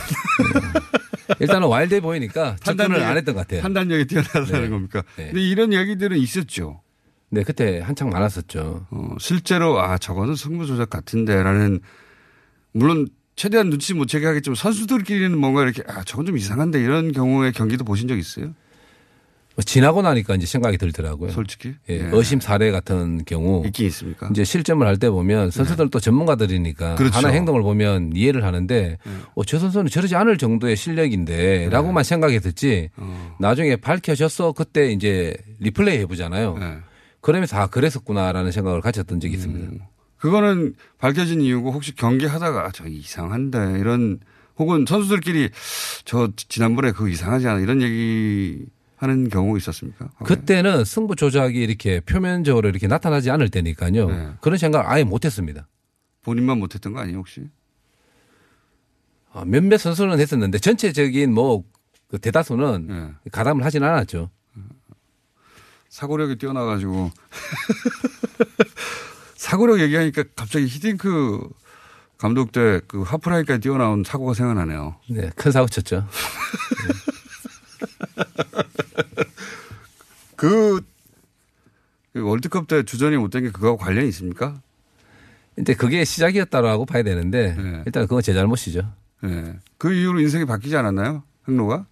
일단은 1.41 1.69
와일드해 1.69 2.01
보이니까 2.01 2.57
판단력이- 2.61 3.03
안 3.03 3.17
했던 3.17 3.35
것 3.35 3.43
같아요. 3.43 3.63
판단력이 3.63 4.07
뛰어나다는 4.07 4.63
네. 4.63 4.69
겁니까? 4.69 5.03
네. 5.17 5.27
근데 5.27 5.41
이런 5.43 5.73
얘기들은 5.73 6.17
있었죠. 6.19 6.81
네, 7.29 7.43
그때 7.43 7.81
한창 7.81 8.09
많았었죠. 8.11 8.87
어, 8.91 9.09
실제로 9.19 9.81
아 9.81 9.99
저거는 9.99 10.37
승부조작 10.37 10.89
같은데라는 10.91 11.81
물론 12.73 13.09
최대한 13.35 13.69
눈치 13.69 13.93
못 13.93 14.07
채게 14.07 14.25
하겠지만 14.27 14.55
선수들끼리는 14.55 15.37
뭔가 15.37 15.63
이렇게 15.63 15.83
아 15.87 16.03
저건 16.05 16.25
좀 16.27 16.39
이상한데 16.39 16.81
이런 16.83 17.13
경우의 17.13 17.53
경기도 17.53 17.85
보신 17.85 18.09
적 18.09 18.17
있어요? 18.17 18.55
뭐 19.57 19.63
지나고 19.65 20.03
나니까 20.03 20.35
이제 20.35 20.45
생각이 20.45 20.77
들더라고요. 20.77 21.31
솔직히 21.31 21.75
예, 21.89 21.95
예. 21.95 22.09
의심 22.13 22.41
사례 22.41 22.71
같은 22.71 23.25
경우 23.25 23.65
있긴 23.67 23.87
있습니까? 23.87 24.29
이제 24.31 24.45
실점을 24.45 24.87
할 24.87 24.99
때 24.99 25.09
보면 25.11 25.51
선수들도 25.51 25.99
전문가들이니까 25.99 26.95
그렇죠. 26.97 27.17
하나 27.17 27.29
행동을 27.31 27.63
보면 27.63 28.13
이해를 28.15 28.45
하는데 28.45 28.99
어, 29.35 29.45
저 29.45 29.59
선수는 29.59 29.89
저러지 29.89 30.15
않을 30.15 30.37
정도의 30.37 30.77
실력인데라고만 30.77 32.05
생각이 32.05 32.39
듣지 32.41 32.91
나중에 33.41 33.77
밝혀졌어 33.77 34.53
그때 34.53 34.93
이제 34.93 35.35
리플레이 35.61 35.99
해보잖아요. 36.01 36.59
그러면서 37.23 37.57
아 37.57 37.67
그랬었구나라는 37.67 38.53
생각을 38.53 38.81
가졌던 38.83 39.21
적이 39.21 39.35
있습니다. 39.35 39.85
그거는 40.19 40.75
밝혀진 40.99 41.41
이유고 41.41 41.73
혹시 41.73 41.95
경기하다가 41.95 42.67
아, 42.67 42.71
저 42.73 42.87
이상한데 42.87 43.79
이런 43.81 44.21
혹은 44.59 44.85
선수들끼리 44.89 45.51
저 46.05 46.31
지난번에 46.37 46.93
그거 46.93 47.09
이상하지 47.09 47.49
않아 47.49 47.61
이런 47.61 47.83
얘기 47.83 48.65
하는 48.97 49.29
경우 49.29 49.57
있었습니까? 49.59 50.09
그때는 50.25 50.85
승부 50.85 51.17
조작이 51.17 51.59
이렇게 51.59 52.01
표면적으로 52.01 52.69
이렇게 52.69 52.87
나타나지 52.87 53.31
않을 53.31 53.51
때니까요. 53.51 54.09
네. 54.11 54.31
그런 54.41 54.59
생각을 54.59 54.87
아예 54.89 55.05
못했습니다. 55.05 55.67
본인만 56.23 56.59
못했던 56.59 56.93
거 56.93 57.01
아니에요 57.01 57.19
혹시? 57.19 57.49
아, 59.33 59.45
몇몇 59.45 59.79
선수는 59.79 60.19
했었는데 60.19 60.59
전체적인 60.59 61.33
뭐 61.33 61.65
그 62.09 62.19
대다수는 62.19 63.17
가담을 63.33 63.65
하진 63.65 63.83
않았죠. 63.83 64.31
사고력이 65.89 66.37
뛰어나가지고 66.37 67.11
사고력 69.37 69.81
얘기하니까 69.81 70.25
갑자기 70.35 70.67
히딩크 70.67 71.49
감독 72.19 72.53
때 72.53 72.81
그 72.87 73.03
하프라이까지 73.03 73.61
뛰어나온 73.61 74.03
사고가 74.05 74.35
생각나네요. 74.35 74.97
네, 75.11 75.31
큰 75.37 75.53
사고 75.53 75.67
쳤죠. 75.67 76.07
그, 76.09 77.13
그 80.37 80.81
월드컵 82.15 82.67
때 82.67 82.83
주전이 82.83 83.17
못된 83.17 83.45
게 83.45 83.51
그거하고 83.51 83.79
관련이 83.79 84.09
있습니까? 84.09 84.61
근데 85.55 85.75
그게 85.75 86.05
시작이었다라고 86.05 86.87
봐야 86.87 87.03
되는데 87.03 87.55
네. 87.55 87.83
일단 87.87 88.07
그건 88.07 88.23
제 88.23 88.35
잘못이죠. 88.35 88.93
네. 89.23 89.59
그 89.79 89.93
이후로 89.93 90.21
인생이 90.21 90.45
바뀌지 90.45 90.77
않았나요? 90.77 91.23
흥로가? 91.45 91.87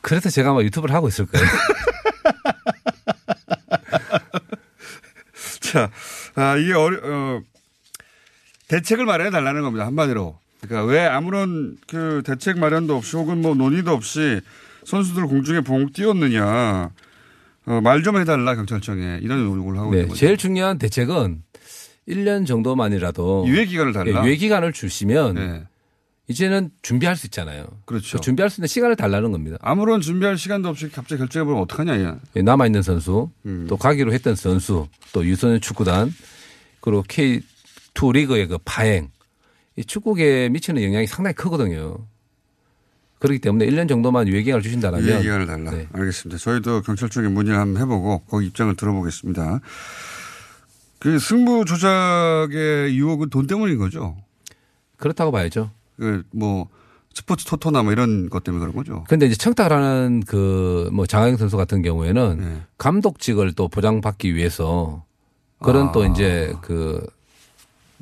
그래서 0.00 0.30
제가 0.30 0.52
막 0.52 0.62
유튜브를 0.62 0.94
하고 0.94 1.08
있을 1.08 1.26
거예요. 1.26 1.46
자, 5.60 5.90
아, 6.34 6.56
이게 6.56 6.72
어려, 6.72 6.98
어, 7.02 7.42
대책을 8.68 9.04
마련해 9.04 9.30
달라는 9.30 9.62
겁니다. 9.62 9.86
한마디로. 9.86 10.38
그러니까 10.60 10.90
왜 10.90 11.06
아무런 11.06 11.76
그 11.86 12.22
대책 12.24 12.58
마련도 12.58 12.96
없이 12.96 13.16
혹은 13.16 13.40
뭐 13.40 13.54
논의도 13.54 13.92
없이 13.92 14.40
선수들 14.84 15.26
공중에 15.26 15.60
봉 15.60 15.90
띄웠느냐. 15.92 16.90
어, 17.66 17.80
말 17.82 18.02
좀 18.02 18.16
해달라 18.18 18.54
경찰청에 18.54 19.18
이런 19.22 19.44
요구를 19.44 19.78
하고 19.78 19.90
네, 19.90 19.98
있는 19.98 20.08
거죠. 20.08 20.18
제일 20.20 20.36
중요한 20.38 20.78
대책은 20.78 21.42
1년 22.08 22.46
정도만이라도 22.46 23.44
유예 23.46 23.66
기간을 23.66 23.92
달라? 23.92 24.22
네, 24.22 24.28
유예 24.28 24.36
기간을 24.36 24.72
주시면 24.72 25.34
네. 25.34 25.64
이제는 26.28 26.70
준비할 26.82 27.16
수 27.16 27.26
있잖아요. 27.26 27.66
그렇죠. 27.84 28.16
그 28.18 28.22
준비할 28.22 28.48
수 28.50 28.60
있는 28.60 28.68
시간을 28.68 28.96
달라는 28.96 29.32
겁니다. 29.32 29.56
아무런 29.60 30.00
준비할 30.00 30.36
시간도 30.38 30.68
없이 30.68 30.88
갑자기 30.90 31.18
결정해 31.18 31.44
보면 31.44 31.60
어떡하냐, 31.62 31.94
이게. 31.96 32.10
예, 32.36 32.42
남아 32.42 32.66
있는 32.66 32.82
선수, 32.82 33.30
음. 33.46 33.66
또 33.68 33.76
가기로 33.76 34.12
했던 34.12 34.34
선수, 34.34 34.88
또 35.12 35.24
유소년 35.24 35.60
축구단, 35.60 36.12
그리고 36.80 37.02
K2 37.04 38.12
리그의 38.12 38.46
그 38.46 38.58
파행, 38.64 39.10
이 39.76 39.84
축구계에 39.84 40.48
미치는 40.50 40.82
영향이 40.82 41.06
상당히 41.06 41.34
크거든요. 41.34 42.06
그렇기 43.18 43.40
때문에 43.40 43.66
1년 43.66 43.88
정도만 43.88 44.28
유예 44.28 44.42
기간을 44.42 44.62
주신다면 44.62 45.02
유예 45.02 45.22
기간을 45.22 45.46
달라. 45.46 45.72
알겠습니다. 45.92 46.38
저희도 46.38 46.82
경찰청에 46.82 47.28
문의를 47.28 47.58
한번 47.58 47.82
해보고 47.82 48.20
거기 48.28 48.46
입장을 48.46 48.74
들어보겠습니다. 48.76 49.60
그 51.00 51.18
승부 51.18 51.64
조작의 51.64 52.96
유혹은 52.96 53.30
돈 53.30 53.46
때문인 53.46 53.78
거죠? 53.78 54.16
그렇다고 54.96 55.30
봐야죠. 55.32 55.70
그뭐 55.96 56.68
스포츠 57.14 57.44
토토나 57.44 57.82
뭐 57.82 57.92
이런 57.92 58.30
것 58.30 58.44
때문에 58.44 58.60
그런 58.60 58.74
거죠. 58.74 59.04
근데 59.08 59.26
이제 59.26 59.34
청탁을 59.36 59.72
하는 59.72 60.20
그 60.20 60.88
뭐 60.92 61.06
장하영 61.06 61.36
선수 61.36 61.56
같은 61.56 61.82
경우에는 61.82 62.38
네. 62.38 62.62
감독직을 62.78 63.52
또 63.52 63.68
보장받기 63.68 64.34
위해서 64.34 65.04
그런 65.60 65.88
아. 65.88 65.92
또 65.92 66.04
이제 66.04 66.54
그 66.62 67.04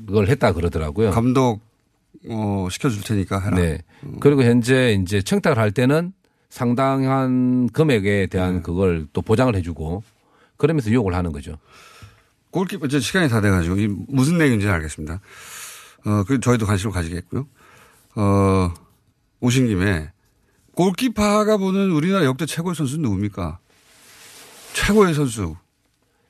그걸 0.06 0.28
했다 0.28 0.52
그러더라고요. 0.52 1.10
감독 1.10 1.60
어 2.28 2.68
시켜줄 2.70 3.02
테니까 3.02 3.40
해라. 3.40 3.56
네. 3.56 3.78
그리고 4.20 4.42
현재 4.42 4.92
이제 5.00 5.22
청탁을 5.22 5.58
할 5.58 5.70
때는 5.70 6.12
상당한 6.48 7.68
금액에 7.70 8.10
네. 8.10 8.26
대한 8.26 8.62
그걸 8.62 9.06
또 9.12 9.22
보장을 9.22 9.54
해주고 9.54 10.02
그러면서 10.56 10.90
유혹을 10.90 11.14
하는 11.14 11.32
거죠. 11.32 11.58
골키퍼 12.50 12.86
이제 12.86 13.00
시간이 13.00 13.28
다 13.28 13.40
돼가지고 13.40 13.76
이 13.76 13.88
무슨 14.08 14.38
내용인지는 14.38 14.72
알겠습니다. 14.74 15.20
어, 16.06 16.24
그 16.26 16.40
저희도 16.40 16.66
관심을 16.66 16.92
가지겠고요. 16.92 17.46
어, 18.14 18.72
오신 19.40 19.66
김에 19.66 20.10
골키퍼가 20.74 21.56
보는 21.56 21.90
우리나라 21.90 22.24
역대 22.24 22.46
최고의 22.46 22.74
선수는 22.74 23.02
누굽니까? 23.02 23.58
최고의 24.72 25.14
선수. 25.14 25.56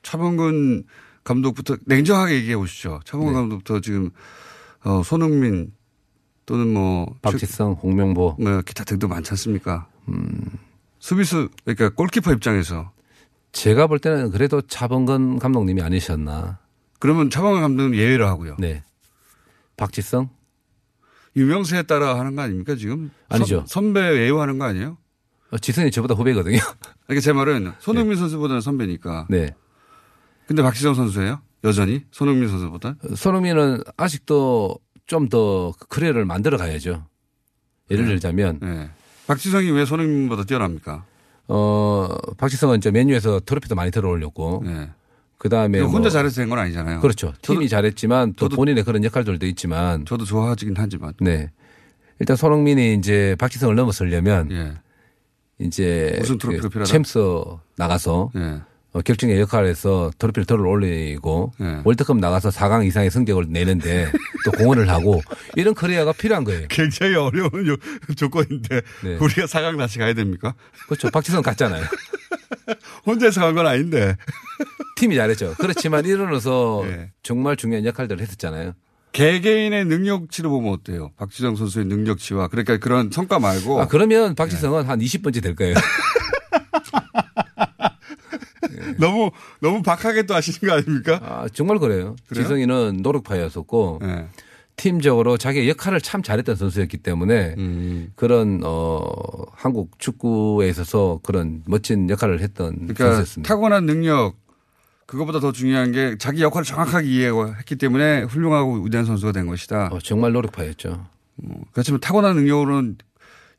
차범근 0.03 0.85
감독부터 1.23 1.77
냉정하게 1.85 2.35
얘기해 2.35 2.55
보시죠. 2.55 3.01
차범근 3.05 3.33
네. 3.33 3.39
감독부터 3.39 3.81
지금 3.81 4.09
어, 4.83 5.03
손흥민 5.03 5.71
또는 6.47 6.73
뭐 6.73 7.13
박지성, 7.21 7.73
홍명보, 7.73 8.35
뭐 8.39 8.61
기타 8.61 8.85
등도 8.85 9.07
많지 9.07 9.31
않습니까? 9.31 9.87
수비수 10.97 11.49
그러니까 11.65 11.89
골키퍼 11.89 12.31
입장에서 12.33 12.91
제가 13.51 13.87
볼 13.87 13.99
때는 13.99 14.31
그래도 14.31 14.61
차범근 14.61 15.39
감독님이 15.39 15.81
아니셨나. 15.81 16.57
그러면 16.99 17.29
차범근 17.29 17.61
감독은 17.61 17.95
예외로 17.95 18.27
하고요. 18.27 18.55
네. 18.59 18.83
박지성? 19.75 20.29
유명세에 21.35 21.83
따라 21.83 22.17
하는 22.17 22.35
거 22.35 22.43
아닙니까 22.43 22.75
지금? 22.75 23.11
아니죠. 23.27 23.57
선, 23.67 23.67
선배 23.67 23.99
예우하는 24.25 24.57
거 24.57 24.65
아니에요? 24.65 24.97
어, 25.51 25.57
지성이 25.57 25.91
저보다 25.91 26.15
후배거든요. 26.15 26.59
그러니까 27.05 27.21
제 27.21 27.33
말은 27.33 27.73
손흥민 27.79 28.17
선수보다는 28.17 28.61
선배니까. 28.61 29.27
네. 29.29 29.53
근데 30.47 30.63
박지성 30.63 30.95
선수예요? 30.95 31.41
여전히 31.65 32.05
손흥민 32.11 32.47
선수보다? 32.47 32.95
손흥민은 33.15 33.83
아직도 33.97 34.79
좀 35.07 35.29
더 35.29 35.73
커리어를 35.89 36.25
만들어 36.25 36.57
가야죠. 36.57 37.05
예를 37.89 38.05
네. 38.05 38.11
들자면 38.11 38.59
네. 38.61 38.89
박지성이 39.25 39.71
왜 39.71 39.85
손흥민보다 39.85 40.43
뛰어납니까? 40.43 41.05
어 41.47 42.09
박지성은 42.37 42.77
이제 42.77 42.91
메뉴에서 42.91 43.39
트로피도 43.45 43.75
많이 43.75 43.89
들어올렸고 43.89 44.63
네. 44.65 44.89
그다음에 45.37 45.79
혼자 45.79 45.99
뭐 45.99 46.09
잘해서 46.09 46.41
된 46.41 46.49
건 46.49 46.59
아니잖아요. 46.59 46.99
그렇죠. 46.99 47.33
팀이 47.41 47.65
저도- 47.65 47.69
잘했지만 47.69 48.33
또 48.35 48.49
본인의 48.49 48.83
그런 48.83 49.03
역할들도 49.03 49.45
있지만 49.47 50.05
저도 50.05 50.25
좋아하긴 50.25 50.73
하지만. 50.77 51.13
네. 51.21 51.51
일단 52.19 52.35
손흥민이 52.35 52.95
이제 52.95 53.35
박지성을 53.39 53.73
넘어서려면 53.75 54.51
예. 54.51 54.73
이제 55.59 56.17
우승 56.21 56.37
트로피가 56.37 56.63
그 56.63 56.69
필요하다? 56.69 56.91
챔스 56.91 57.19
나가서 57.77 58.31
예. 58.35 58.61
어, 58.93 59.01
결정의 59.01 59.39
역할을 59.41 59.69
해서 59.69 60.11
트로피를 60.17 60.45
들어 60.45 60.61
올리고 60.67 61.51
예. 61.61 61.81
월드컵 61.83 62.17
나가서 62.17 62.49
4강 62.49 62.85
이상의 62.87 63.11
성적을 63.11 63.47
내는데 63.49 64.11
또 64.45 64.51
공헌을 64.51 64.89
하고 64.89 65.21
이런 65.55 65.73
커리어가 65.75 66.13
필요한 66.13 66.43
거예요. 66.43 66.67
굉장히 66.69 67.15
어려운 67.15 67.67
요- 67.67 67.75
조건인데 68.15 68.81
네. 69.03 69.15
우리가 69.17 69.45
4강 69.45 69.77
다시 69.77 69.99
가야 69.99 70.13
됩니까? 70.13 70.53
그렇죠. 70.87 71.09
박지성 71.11 71.41
갔잖아요. 71.43 71.83
혼자서 73.05 73.41
간 73.41 73.53
건 73.55 73.67
아닌데. 73.67 74.15
팀이 74.95 75.15
잘했죠. 75.15 75.55
그렇지만 75.59 76.05
일어나서 76.05 76.83
예. 76.87 77.11
정말 77.23 77.55
중요한 77.55 77.85
역할들을 77.85 78.19
했었잖아요. 78.21 78.73
개개인의 79.11 79.85
능력치로 79.85 80.49
보면 80.49 80.73
어때요? 80.73 81.11
박지성 81.17 81.55
선수의 81.55 81.85
능력치와 81.85 82.47
그러니까 82.49 82.77
그런 82.77 83.09
성과 83.11 83.39
말고 83.39 83.81
아, 83.81 83.87
그러면 83.87 84.33
박지성은 84.35 84.85
한 84.85 84.99
20번째 84.99 85.41
될 85.43 85.55
거예요. 85.55 85.75
너무 88.99 89.31
너무 89.61 89.81
박하게 89.81 90.23
또 90.23 90.35
하시는 90.35 90.59
거 90.59 90.73
아닙니까? 90.75 91.19
아, 91.23 91.47
정말 91.53 91.79
그래요. 91.79 92.15
그래요? 92.27 92.43
지성이는 92.43 92.99
노력파였었고 93.01 93.99
네. 94.01 94.27
팀적으로 94.75 95.37
자기의 95.37 95.67
역할을 95.69 96.01
참 96.01 96.21
잘했던 96.21 96.55
선수였기 96.55 96.97
때문에 96.97 97.55
음. 97.57 98.11
그런 98.15 98.61
어 98.63 99.03
한국 99.53 99.97
축구에 99.99 100.69
있어서 100.69 101.19
그런 101.23 101.63
멋진 101.65 102.09
역할을 102.09 102.41
했던 102.41 102.75
그러니까 102.75 103.05
선수였습니다. 103.05 103.47
타고난 103.47 103.85
능력 103.85 104.35
그것보다 105.07 105.39
더 105.39 105.51
중요한 105.51 105.91
게 105.91 106.17
자기 106.19 106.43
역할을 106.43 106.65
정확하게 106.65 107.07
이해했기 107.07 107.77
때문에 107.77 108.23
훌륭하고 108.23 108.83
위대한 108.83 109.05
선수가 109.05 109.31
된 109.31 109.47
것이다. 109.47 109.87
어, 109.91 109.99
정말 109.99 110.33
노력파였죠. 110.33 111.07
그렇지만 111.71 111.99
타고난 112.01 112.35
능력으로는 112.35 112.97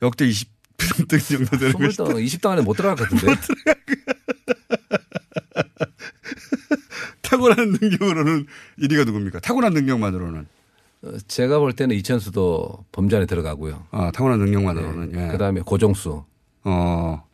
역대 0.03 0.27
20등 0.27 0.47
정도 1.49 1.57
되는 1.57 1.73
것이다. 1.73 2.05
20등, 2.05 2.25
20등 2.25 2.51
안에 2.51 2.63
못 2.63 2.75
들어갔거든요. 2.75 3.35
타고난 7.23 7.77
능력으로는 7.81 8.47
1위가 8.81 9.05
누굽니까? 9.07 9.41
타고난 9.41 9.73
능력만으로는. 9.75 10.47
어, 11.03 11.11
제가 11.29 11.59
볼 11.59 11.73
때는 11.73 11.95
이천수도 11.97 12.85
범주 12.93 13.17
안에 13.17 13.27
들어가고요. 13.27 13.85
아, 13.91 14.11
타고난 14.11 14.39
능력만으로는. 14.41 15.13
예. 15.15 15.29
그다음에 15.33 15.61
고종수. 15.61 16.25
어. 16.65 17.25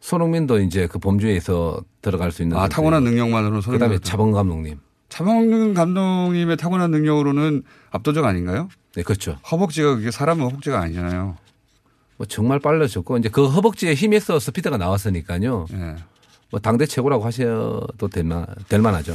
손흥민도 0.00 0.60
이제 0.60 0.86
그 0.86 0.98
범주에서 0.98 1.82
들어갈 2.02 2.32
수 2.32 2.42
있는. 2.42 2.56
아, 2.56 2.68
타고난 2.68 3.04
능력만으로는 3.04 3.60
손흥민 3.60 3.78
그다음에. 3.88 3.98
차범 4.00 4.32
감독님. 4.32 4.78
차범근 5.10 5.74
감독님의 5.74 6.56
타고난 6.56 6.90
능력으로는 6.92 7.62
압도적 7.90 8.24
아닌가요? 8.24 8.68
네, 8.94 9.02
그렇죠. 9.02 9.38
허벅지가 9.50 9.96
그게 9.96 10.10
사람은 10.10 10.44
허벅지가 10.44 10.80
아니잖아요. 10.80 11.36
뭐 12.16 12.26
정말 12.26 12.58
빨라졌고 12.60 13.18
이제 13.18 13.28
그 13.28 13.46
허벅지에 13.46 13.94
힘에서 13.94 14.38
스피드가 14.38 14.76
나왔으니까요. 14.76 15.66
예. 15.72 15.96
뭐 16.50 16.60
당대 16.60 16.86
최고라고 16.86 17.24
하셔도 17.24 18.08
될만 18.08 18.46
될 18.68 18.80
만하죠. 18.80 19.14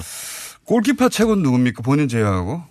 골키퍼 0.63 1.09
최고는 1.09 1.43
누굽니까? 1.43 1.83
본인 1.83 2.07
제외하고. 2.07 2.63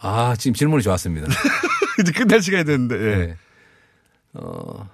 아 0.00 0.34
지금 0.36 0.54
질문이 0.54 0.82
좋았습니다. 0.82 1.26
이제 2.00 2.12
끝날 2.12 2.42
시간이 2.42 2.64
됐는데. 2.64 2.94
예. 2.96 3.16
네. 3.26 3.36
어 4.34 4.88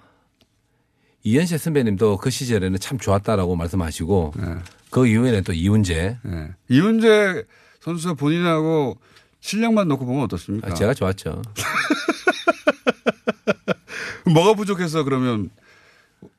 이현세 1.22 1.58
선배님도 1.58 2.18
그 2.18 2.30
시절에는 2.30 2.78
참 2.78 2.98
좋았다라고 2.98 3.56
말씀하시고 3.56 4.34
네. 4.36 4.54
그 4.90 5.06
이후에는 5.06 5.44
또 5.44 5.52
이훈재. 5.52 6.18
예. 6.24 6.48
이훈재 6.68 7.44
선수가 7.80 8.14
본인하고 8.14 8.98
실력만 9.40 9.88
놓고 9.88 10.06
보면 10.06 10.24
어떻습니까? 10.24 10.70
아, 10.70 10.74
제가 10.74 10.94
좋았죠. 10.94 11.42
뭐가 14.32 14.54
부족해서 14.54 15.04
그러면 15.04 15.50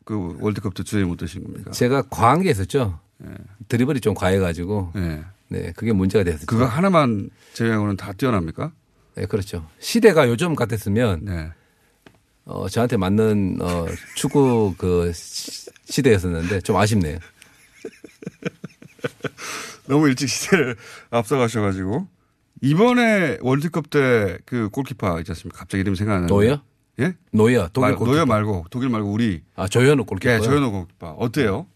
그 0.08 0.38
월드컵 0.40 0.74
때 0.74 0.84
주제 0.84 1.04
못 1.04 1.18
드신 1.18 1.44
겁니까? 1.44 1.72
제가 1.72 2.04
과한 2.10 2.42
게 2.42 2.50
있었죠. 2.50 2.98
예. 3.26 3.30
드리블이 3.68 4.00
좀 4.00 4.14
과해가지고. 4.14 4.94
네. 4.96 5.24
네, 5.50 5.74
그게 5.76 5.92
문제가 5.92 6.24
됐었죠. 6.24 6.46
그거 6.46 6.66
하나만 6.66 7.30
제외하고는 7.54 7.98
다 7.98 8.14
뛰어납니까? 8.14 8.72
네, 9.16 9.26
그렇죠. 9.26 9.68
시대가 9.80 10.30
요즘 10.30 10.56
같았으면 10.56 11.26
네. 11.26 11.50
어, 12.46 12.70
저한테 12.70 12.96
맞는 12.96 13.58
어, 13.62 13.86
축구 14.16 14.76
그 14.78 15.12
시- 15.14 15.70
시대였었는데 15.86 16.62
좀 16.62 16.78
아쉽네요. 16.78 17.20
너무 19.88 20.08
일찍 20.08 20.30
시대를 20.30 20.78
앞서가셔가지고 21.10 22.08
이번에 22.62 23.40
월드컵 23.42 23.90
때 23.90 24.38
그 24.46 24.70
골키퍼 24.70 25.20
있지 25.20 25.32
않습니까? 25.32 25.60
갑자기 25.60 25.82
이름 25.82 25.96
생각 25.96 26.14
안 26.16 26.22
나는데. 26.22 26.34
노여? 26.34 26.62
예? 27.00 27.16
노이어, 27.32 27.70
독일 27.74 27.90
말- 27.90 27.96
골키퍼. 27.96 28.12
노이어 28.16 28.26
말고 28.26 28.66
독일 28.72 28.90
말고 28.90 29.12
우리. 29.12 29.44
아 29.56 29.68
조현우 29.68 30.06
골키퍼. 30.06 30.34
예, 30.34 30.40
조현우 30.40 30.72
골키퍼. 30.72 31.10
어때요? 31.20 31.68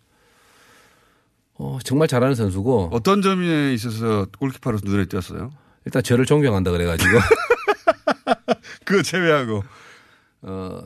어, 1.55 1.77
정말 1.84 2.07
잘하는 2.07 2.34
선수고 2.36 2.89
어떤 2.91 3.21
점에 3.21 3.73
있어서 3.73 4.25
골키퍼로 4.39 4.79
눈에 4.84 5.05
띄었어요? 5.05 5.51
일단 5.86 6.01
저를 6.01 6.25
존경한다 6.25 6.71
그래가지고 6.71 7.10
그거 8.86 9.01
제외하고 9.03 9.63
어, 10.43 10.81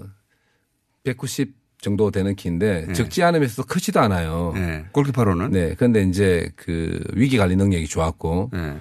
190 1.03 1.53
정도 1.79 2.09
되는 2.11 2.35
키인데 2.35 2.85
네. 2.87 2.93
작지 2.93 3.21
않으면서 3.23 3.63
크지도 3.63 3.99
않아요. 4.01 4.51
네. 4.55 4.85
골키퍼로는. 4.91 5.51
네. 5.51 5.75
그런데 5.75 6.01
이제 6.03 6.51
그 6.55 6.99
위기 7.13 7.37
관리 7.37 7.55
능력이 7.55 7.87
좋았고. 7.87 8.49
네. 8.53 8.79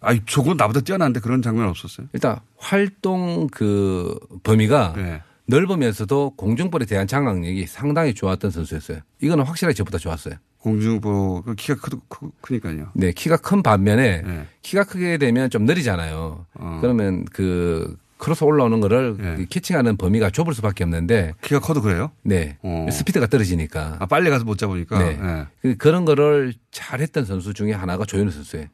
아니 0.00 0.20
저건 0.26 0.56
나보다 0.56 0.80
뛰어난데 0.80 1.20
그런 1.20 1.42
장면 1.42 1.68
없었어요? 1.68 2.06
일단 2.12 2.38
활동 2.56 3.48
그 3.48 4.18
범위가 4.42 4.94
네. 4.96 5.22
넓으면서도 5.46 6.34
공중볼에 6.36 6.84
대한 6.84 7.06
장악력이 7.06 7.66
상당히 7.66 8.14
좋았던 8.14 8.50
선수였어요. 8.50 8.98
이거는 9.20 9.44
확실하게 9.44 9.74
저보다 9.74 9.98
좋았어요. 9.98 10.34
공중볼 10.58 11.42
그 11.46 11.54
키가 11.54 11.76
크, 11.80 11.98
크, 12.08 12.30
크니까요. 12.40 12.90
네, 12.94 13.12
키가 13.12 13.38
큰 13.38 13.62
반면에 13.62 14.22
네. 14.22 14.46
키가 14.62 14.84
크게 14.84 15.16
되면 15.18 15.48
좀 15.50 15.64
느리잖아요. 15.64 16.44
어. 16.54 16.78
그러면 16.80 17.24
그 17.32 17.96
크로스 18.18 18.44
올라오는 18.44 18.80
거를 18.80 19.16
네. 19.16 19.36
그 19.36 19.46
catching하는 19.46 19.96
범위가 19.96 20.30
좁을 20.30 20.52
수밖에 20.52 20.84
없는데 20.84 21.34
키가 21.42 21.60
커도 21.60 21.80
그래요? 21.80 22.10
네. 22.22 22.58
어. 22.62 22.86
스피드가 22.90 23.28
떨어지니까. 23.28 23.96
아 24.00 24.06
빨리 24.06 24.28
가서 24.30 24.44
못 24.44 24.58
잡으니까. 24.58 24.98
네. 24.98 25.16
네. 25.16 25.46
그- 25.62 25.76
그런 25.76 26.04
거를 26.04 26.52
잘했던 26.72 27.24
선수 27.24 27.54
중에 27.54 27.72
하나가 27.72 28.04
조현우 28.04 28.30
선수예요. 28.30 28.66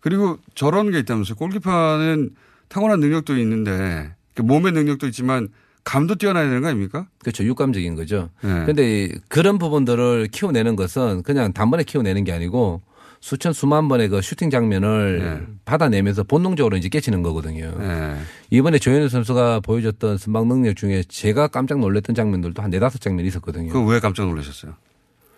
그리고 0.00 0.38
저런 0.54 0.90
게 0.90 0.98
있다면서요. 1.00 1.36
골키퍼는 1.36 2.30
타고난 2.68 3.00
능력도 3.00 3.36
있는데 3.38 4.14
그 4.34 4.42
몸의 4.42 4.72
능력도 4.72 5.06
있지만 5.06 5.48
감도 5.84 6.16
뛰어나야 6.16 6.44
되는 6.44 6.60
거 6.60 6.68
아닙니까? 6.68 7.08
그렇죠. 7.20 7.44
육감적인 7.44 7.94
거죠. 7.94 8.28
네. 8.42 8.60
그런데 8.62 9.08
그런 9.28 9.58
부분들을 9.58 10.28
키워내는 10.30 10.76
것은 10.76 11.22
그냥 11.22 11.52
단번에 11.52 11.82
키워내는 11.84 12.24
게 12.24 12.32
아니고 12.32 12.82
수천 13.20 13.52
수만 13.52 13.88
번의 13.88 14.08
그 14.10 14.20
슈팅 14.20 14.50
장면을 14.50 15.18
네. 15.18 15.54
받아내면서 15.64 16.22
본능적으로 16.24 16.76
이제 16.76 16.88
깨치는 16.88 17.22
거거든요. 17.22 17.74
네. 17.78 18.16
이번에 18.50 18.78
조현우 18.78 19.08
선수가 19.08 19.60
보여줬던 19.60 20.18
선방 20.18 20.48
능력 20.48 20.76
중에 20.76 21.02
제가 21.08 21.48
깜짝 21.48 21.80
놀랐던 21.80 22.14
장면들도 22.14 22.62
한 22.62 22.70
네다섯 22.70 23.00
장면 23.00 23.26
있었거든요. 23.26 23.72
그거 23.72 23.84
왜 23.86 23.98
깜짝 23.98 24.26
놀라셨어요? 24.26 24.74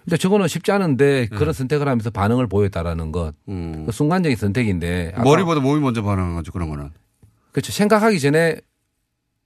일단 0.06 0.18
저거는 0.18 0.48
쉽지 0.48 0.72
않은데 0.72 1.28
네. 1.30 1.36
그런 1.36 1.52
선택을 1.52 1.88
하면서 1.88 2.10
반응을 2.10 2.46
보였다라는 2.46 3.12
것. 3.12 3.34
음. 3.48 3.84
그 3.86 3.92
순간적인 3.92 4.36
선택인데. 4.36 5.14
머리보다 5.22 5.60
몸이 5.60 5.80
먼저 5.80 6.02
반응한 6.02 6.34
거죠 6.34 6.52
그런 6.52 6.68
거는. 6.70 6.90
그렇죠. 7.52 7.72
생각하기 7.72 8.20
전에 8.20 8.56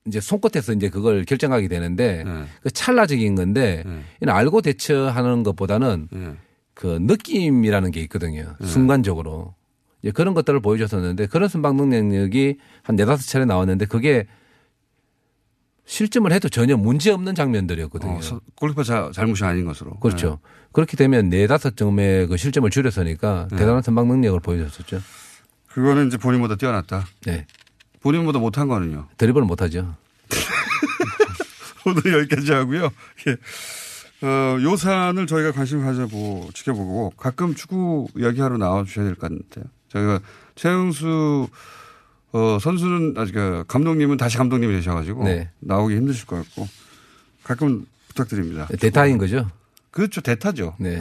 이제 0.07 0.21
손끝에서 0.21 0.75
이제 0.75 0.90
그걸 0.90 1.25
결정하게 1.25 1.69
되는데 1.69 2.25
네. 2.25 2.45
그 2.62 2.71
찰나적인 2.71 3.35
건데 3.35 3.85
이는 4.21 4.33
알고 4.35 4.61
대처하는 4.61 5.43
것보다는 5.43 6.09
네. 6.11 6.33
그 6.75 6.99
느낌이라는 7.01 7.90
게 7.90 8.01
있거든요. 8.03 8.55
순간적으로. 8.64 9.55
이제 10.03 10.11
그런 10.12 10.35
것들을 10.35 10.61
보여줬었는데 10.61 11.27
그런 11.27 11.49
선방 11.49 11.77
능력이 11.77 12.59
한 12.83 12.97
네다섯 12.97 13.27
차례 13.27 13.47
나왔는데 13.47 13.87
그게 13.87 14.27
실점을 15.87 16.31
해도 16.33 16.49
전혀 16.49 16.77
문제 16.77 17.11
없는 17.11 17.35
장면들이었거든요. 17.35 18.12
어, 18.16 18.20
서- 18.23 18.40
골키퍼 18.57 18.85
자, 18.85 19.11
잘못이 19.12 19.44
아닌 19.44 19.64
것으로. 19.66 19.99
그렇죠. 20.01 20.38
그렇게 20.73 20.97
되면 20.97 21.29
네 21.29 21.47
다섯 21.47 21.77
점의 21.77 22.27
그 22.27 22.37
실점을 22.37 22.68
줄였으니까 22.70 23.49
네. 23.51 23.57
대단한 23.57 23.83
선방 23.83 24.09
능력을 24.09 24.40
보여줬었죠. 24.40 25.01
그거는 25.68 26.07
이제 26.09 26.16
본인보다 26.16 26.57
뛰어났다. 26.57 27.05
네. 27.27 27.47
본인보다 28.01 28.38
못한 28.38 28.68
거는요. 28.68 29.09
드리블을 29.18 29.47
못하죠. 29.47 29.94
오늘 31.87 32.20
여기까지 32.20 32.53
하고요. 32.53 32.90
예. 33.29 33.37
어, 34.27 34.59
요 34.62 34.77
사안을 34.77 35.27
저희가 35.27 35.53
관심 35.53 35.83
가져보고 35.83 36.51
지켜보고 36.55 37.11
가끔 37.16 37.55
축구 37.55 38.09
이야기하러 38.16 38.57
나와 38.57 38.85
주셔야 38.85 39.05
될 39.05 39.14
것 39.16 39.31
같아요. 39.31 39.66
저희가 39.88 40.20
최영수 40.55 41.49
어, 42.35 42.59
선수는 42.59 43.14
아직 43.16 43.33
그 43.35 43.64
감독님은 43.68 44.16
다시 44.16 44.37
감독님이 44.37 44.75
되셔가지고 44.75 45.23
네. 45.23 45.51
나오기 45.61 45.94
힘드실 45.94 46.27
것 46.27 46.35
같고 46.37 46.66
가끔 47.44 47.87
부탁드립니다. 48.09 48.66
대타인 48.81 49.18
거죠. 49.18 49.49
그렇죠. 49.92 50.20
대타죠. 50.20 50.75
네. 50.81 51.01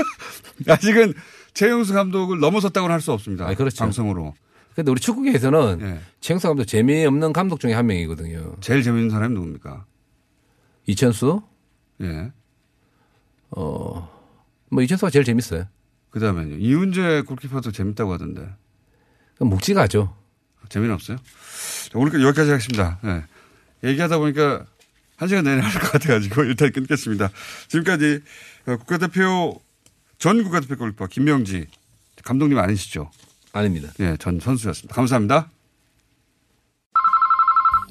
아직은 0.68 1.14
최영수 1.54 1.94
감독을 1.94 2.38
넘어섰다고는 2.40 2.92
할 2.92 3.00
수 3.00 3.12
없습니다. 3.12 3.48
아, 3.48 3.54
그렇죠. 3.54 3.78
방송으로. 3.78 4.34
근데 4.74 4.90
우리 4.90 5.00
축구계에서는 5.00 5.78
예. 5.80 6.00
최영수 6.20 6.46
감독 6.46 6.64
재미없는 6.66 7.32
감독 7.32 7.60
중에 7.60 7.72
한 7.72 7.86
명이거든요. 7.86 8.56
제일 8.60 8.82
재밌는 8.82 9.08
사람이 9.08 9.34
누굽니까? 9.34 9.86
이천수? 10.86 11.40
예. 12.02 12.30
어, 13.50 14.08
뭐 14.70 14.82
이천수가 14.82 15.08
제일 15.10 15.24
재밌어요. 15.24 15.64
그 16.10 16.20
다음에요. 16.20 16.56
이훈재 16.58 17.22
골키퍼도 17.26 17.72
재밌다고 17.72 18.12
하던데. 18.12 18.46
묵직하죠. 19.40 20.14
재미는 20.68 20.94
없어요? 20.94 21.16
자, 21.16 21.90
오늘 21.94 22.22
여기까지 22.22 22.50
하겠습니다. 22.50 22.98
네. 23.02 23.22
얘기하다 23.84 24.18
보니까 24.18 24.64
한 25.16 25.28
시간 25.28 25.44
내내 25.44 25.60
할 25.62 25.80
것 25.80 25.92
같아가지고 25.92 26.44
일단 26.50 26.72
끊겠습니다. 26.72 27.30
지금까지 27.68 28.20
어, 28.66 28.76
국가대표 28.76 29.60
전 30.18 30.42
국가대표 30.42 30.76
골키퍼 30.76 31.06
김병지 31.06 31.66
감독님 32.24 32.58
아니시죠? 32.58 33.10
아닙니다. 33.52 33.88
예, 34.00 34.16
전 34.18 34.38
선수였습니다. 34.40 34.94
감사합니다. 34.94 35.48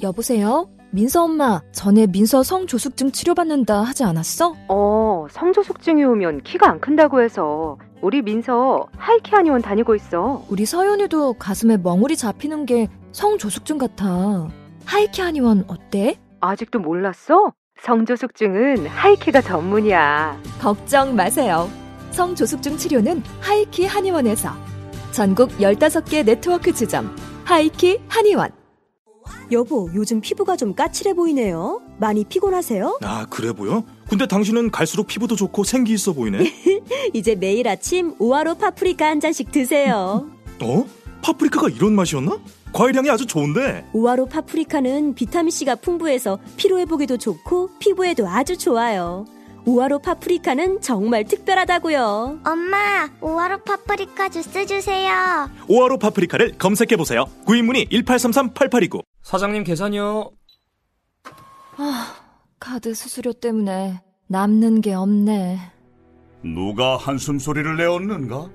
여보세요? 0.03 0.69
민서 0.91 1.23
엄마, 1.23 1.59
전에 1.73 2.05
민서 2.07 2.43
성조숙증 2.43 3.11
치료받는다 3.11 3.81
하지 3.83 4.03
않았어? 4.03 4.55
어, 4.69 5.27
성조숙증이 5.31 6.03
오면 6.03 6.43
키가 6.43 6.69
안 6.69 6.79
큰다고 6.79 7.21
해서 7.21 7.77
우리 8.01 8.21
민서 8.21 8.87
하이키 8.97 9.31
한의원 9.31 9.61
다니고 9.61 9.95
있어. 9.95 10.45
우리 10.49 10.65
서연이도 10.65 11.33
가슴에 11.33 11.77
멍울이 11.77 12.15
잡히는 12.15 12.65
게 12.65 12.87
성조숙증 13.11 13.77
같아. 13.77 14.47
하이키 14.85 15.21
한의원 15.21 15.65
어때? 15.67 16.19
아직도 16.39 16.79
몰랐어? 16.79 17.53
성조숙증은 17.81 18.87
하이키가 18.87 19.41
전문이야. 19.41 20.39
걱정 20.61 21.15
마세요. 21.15 21.69
성조숙증 22.11 22.77
치료는 22.77 23.23
하이키 23.39 23.85
한의원에서. 23.85 24.49
전국 25.11 25.49
15개 25.57 26.23
네트워크 26.25 26.73
지점. 26.73 27.15
하이키 27.45 27.99
한의원. 28.07 28.51
여보, 29.51 29.89
요즘 29.95 30.21
피부가 30.21 30.55
좀 30.55 30.73
까칠해 30.75 31.13
보이네요. 31.13 31.81
많이 31.99 32.23
피곤하세요? 32.23 32.99
아, 33.03 33.25
그래 33.29 33.51
보여? 33.51 33.83
근데 34.09 34.25
당신은 34.25 34.71
갈수록 34.71 35.07
피부도 35.07 35.35
좋고 35.35 35.63
생기 35.63 35.93
있어 35.93 36.13
보이네? 36.13 36.53
이제 37.13 37.35
매일 37.35 37.67
아침 37.67 38.13
우아로 38.19 38.55
파프리카 38.55 39.05
한 39.07 39.19
잔씩 39.19 39.51
드세요. 39.51 40.29
어? 40.63 40.85
파프리카가 41.21 41.69
이런 41.69 41.93
맛이었나? 41.93 42.39
과일향이 42.71 43.09
아주 43.09 43.25
좋은데? 43.25 43.85
우아로 43.93 44.27
파프리카는 44.27 45.15
비타민C가 45.15 45.75
풍부해서 45.75 46.39
피로 46.57 46.79
회복에도 46.79 47.17
좋고 47.17 47.71
피부에도 47.79 48.27
아주 48.27 48.57
좋아요. 48.57 49.25
우아로 49.65 49.99
파프리카는 49.99 50.79
정말 50.81 51.25
특별하다고요. 51.25 52.39
엄마, 52.45 53.09
오하로 53.19 53.63
파프리카 53.63 54.29
주스 54.29 54.65
주세요. 54.65 55.49
오하로 55.67 55.97
파프리카를 55.97 56.53
검색해 56.57 56.95
보세요. 56.95 57.25
구입문의 57.45 57.87
1833-8829. 57.87 59.03
사장님 59.23 59.65
계산이요. 59.65 60.31
아, 61.77 62.15
카드 62.59 62.93
수수료 62.93 63.33
때문에 63.33 64.01
남는 64.27 64.81
게 64.81 64.93
없네. 64.93 65.59
누가 66.43 66.97
한숨 66.97 67.39
소리를 67.39 67.77
내었는가? 67.77 68.49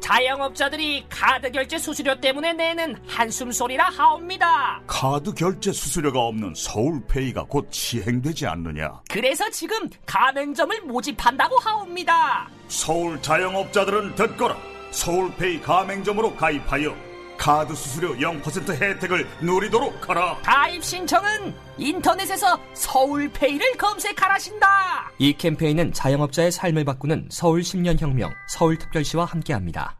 자영업자들이 0.00 1.06
카드 1.08 1.50
결제 1.50 1.78
수수료 1.78 2.20
때문에 2.20 2.52
내는 2.52 2.96
한숨 3.06 3.50
소리라 3.50 3.86
하옵니다. 3.88 4.80
카드 4.86 5.32
결제 5.32 5.72
수수료가 5.72 6.20
없는 6.20 6.52
서울페이가 6.54 7.44
곧 7.44 7.66
시행되지 7.70 8.46
않느냐? 8.46 9.00
그래서 9.10 9.48
지금 9.50 9.88
가맹점을 10.04 10.82
모집한다고 10.82 11.56
하옵니다. 11.58 12.48
서울 12.68 13.20
자영업자들은 13.20 14.14
듣거라. 14.14 14.56
서울페이 14.90 15.60
가맹점으로 15.62 16.36
가입하여 16.36 16.94
카드 17.36 17.74
수수료 17.74 18.14
0% 18.16 18.70
혜택을 18.70 19.26
누리도록 19.40 20.08
하라. 20.08 20.38
가입 20.42 20.82
신청은 20.82 21.54
인터넷에서 21.78 22.58
서울페이를 22.74 23.72
검색하라신다. 23.76 25.12
이 25.18 25.32
캠페인은 25.32 25.92
자영업자의 25.92 26.50
삶을 26.50 26.84
바꾸는 26.84 27.28
서울 27.30 27.60
10년 27.60 28.00
혁명 28.00 28.32
서울특별시와 28.48 29.24
함께합니다. 29.24 29.98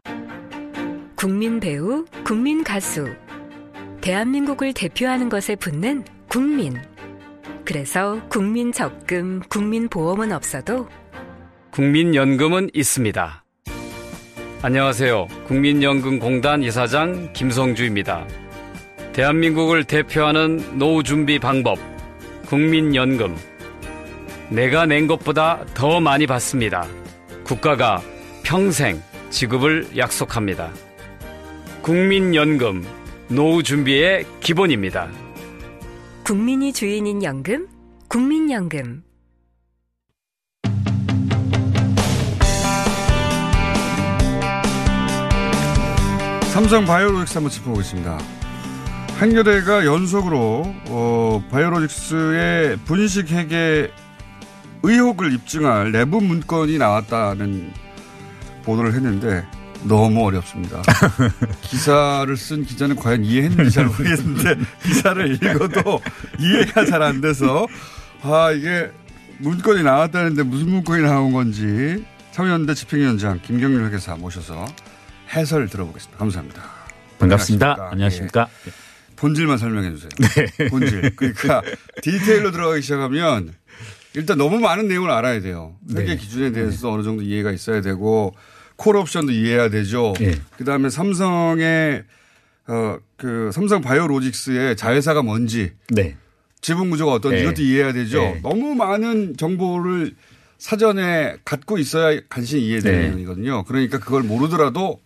국민 1.15 1.59
배우, 1.59 2.05
국민 2.23 2.63
가수. 2.63 3.07
대한민국을 4.01 4.73
대표하는 4.73 5.29
것에 5.29 5.55
붙는 5.55 6.05
국민. 6.29 6.79
그래서 7.65 8.21
국민 8.29 8.71
적금, 8.71 9.41
국민 9.49 9.89
보험은 9.89 10.31
없어도 10.31 10.87
국민연금은 11.71 12.69
있습니다. 12.73 13.43
안녕하세요. 14.59 15.27
국민연금공단 15.45 16.63
이사장 16.63 17.31
김성주입니다. 17.33 18.27
대한민국을 19.13 19.83
대표하는 19.83 20.79
노후 20.79 21.03
준비 21.03 21.37
방법, 21.37 21.77
국민연금. 22.47 23.35
내가 24.49 24.87
낸 24.87 25.05
것보다 25.05 25.63
더 25.75 25.99
많이 25.99 26.25
받습니다. 26.25 26.87
국가가 27.43 28.01
평생 28.43 28.99
지급을 29.29 29.95
약속합니다. 29.95 30.71
국민연금, 31.83 32.83
노후 33.27 33.61
준비의 33.61 34.25
기본입니다. 34.39 35.07
국민이 36.25 36.73
주인인 36.73 37.21
연금, 37.23 37.67
국민연금. 38.07 39.06
삼성 46.57 46.85
바이오로직스 46.85 47.35
한번 47.35 47.51
짚어보겠습니다. 47.51 48.17
한겨레가 49.19 49.85
연속으로 49.85 50.63
어, 50.87 51.43
바이오로직스의 51.51 52.77
분식 52.77 53.29
회계 53.29 53.91
의혹을 54.81 55.33
입증할 55.33 55.91
내부 55.91 56.19
문건이 56.19 56.79
나왔다는 56.79 57.71
보도를 58.63 58.95
했는데 58.95 59.45
너무 59.83 60.25
어렵습니다. 60.25 60.81
기사를 61.61 62.35
쓴 62.35 62.65
기자는 62.65 62.95
과연 62.95 63.23
이해했는지 63.23 63.69
잘 63.69 63.85
모르겠는데 63.85 64.55
기사를 64.81 65.33
읽어도 65.35 66.01
이해가 66.39 66.85
잘 66.85 67.03
안 67.03 67.21
돼서 67.21 67.67
아 68.23 68.49
이게 68.49 68.89
문건이 69.37 69.83
나왔다는데 69.83 70.41
무슨 70.41 70.71
문건이 70.71 71.03
나온 71.03 71.33
건지 71.33 72.03
참여연대 72.31 72.73
집행위원장 72.73 73.41
김경률 73.43 73.85
회계사 73.85 74.15
모셔서 74.15 74.65
해설 75.29 75.67
들어보겠습니다. 75.67 76.17
감사합니다. 76.17 76.63
반갑습니다. 77.19 77.89
안녕하십니까. 77.91 78.47
예. 78.67 78.71
본질만 79.15 79.57
설명해 79.57 79.91
주세요. 79.91 80.09
본질. 80.69 81.15
그러니까 81.15 81.63
디테일로 82.01 82.51
들어가기 82.51 82.81
시작하면 82.81 83.53
일단 84.13 84.37
너무 84.37 84.59
많은 84.59 84.87
내용을 84.87 85.09
알아야 85.09 85.41
돼요. 85.41 85.75
회계 85.91 86.15
네. 86.15 86.17
기준에 86.17 86.51
대해서 86.51 86.91
어느 86.91 87.03
정도 87.03 87.23
이해가 87.23 87.51
있어야 87.51 87.81
되고 87.81 88.35
콜 88.75 88.95
옵션도 88.95 89.31
이해해야 89.31 89.69
되죠. 89.69 90.13
예. 90.21 90.35
그다음에 90.57 90.89
삼성의 90.89 92.03
어 92.67 92.99
그 93.17 93.49
삼성 93.51 93.81
바이오로직스의 93.81 94.75
자회사가 94.77 95.23
뭔지 95.23 95.73
네. 95.89 96.15
지분 96.61 96.89
구조가 96.89 97.13
어떤지 97.13 97.37
네. 97.37 97.41
이것도 97.43 97.61
이해해야 97.63 97.93
되죠. 97.93 98.19
네. 98.19 98.39
너무 98.43 98.75
많은 98.75 99.35
정보를 99.37 100.15
사전에 100.59 101.37
갖고 101.43 101.77
있어야 101.77 102.19
간신히 102.29 102.67
이해되는 102.67 102.99
네. 102.99 103.07
내용이거든요. 103.07 103.63
그러니까 103.65 103.99
그걸 103.99 104.23
모르더라도 104.23 105.01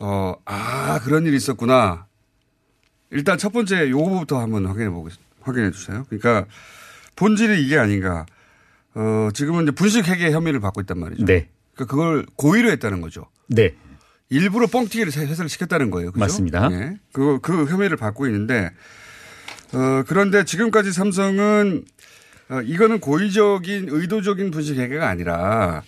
어, 0.00 0.34
아, 0.46 0.98
그런 1.04 1.26
일이 1.26 1.36
있었구나. 1.36 2.06
일단 3.10 3.38
첫 3.38 3.52
번째 3.52 3.90
요거부터 3.90 4.40
한번 4.40 4.66
확인해 4.66 4.88
보겠, 4.88 5.12
확인해 5.42 5.70
주세요. 5.70 6.04
그러니까 6.08 6.46
본질이 7.16 7.64
이게 7.64 7.78
아닌가. 7.78 8.24
어, 8.94 9.28
지금은 9.34 9.64
이제 9.64 9.72
분식회계 9.72 10.32
혐의를 10.32 10.58
받고 10.60 10.80
있단 10.80 10.98
말이죠. 10.98 11.24
네. 11.26 11.48
그러니까 11.74 11.94
그걸 11.94 12.26
고의로 12.36 12.70
했다는 12.70 13.00
거죠. 13.02 13.26
네. 13.46 13.74
일부러 14.30 14.66
뻥튀기를 14.68 15.12
해설을 15.12 15.48
시켰다는 15.48 15.90
거예요. 15.90 16.12
그죠? 16.12 16.20
맞습니다. 16.20 16.68
예. 16.72 16.98
그, 17.12 17.38
그 17.42 17.66
혐의를 17.66 17.96
받고 17.96 18.26
있는데, 18.26 18.70
어, 19.72 20.02
그런데 20.06 20.44
지금까지 20.44 20.92
삼성은, 20.92 21.84
어, 22.48 22.60
이거는 22.62 23.00
고의적인, 23.00 23.88
의도적인 23.90 24.50
분식 24.50 24.78
회계가 24.78 25.08
아니라, 25.08 25.82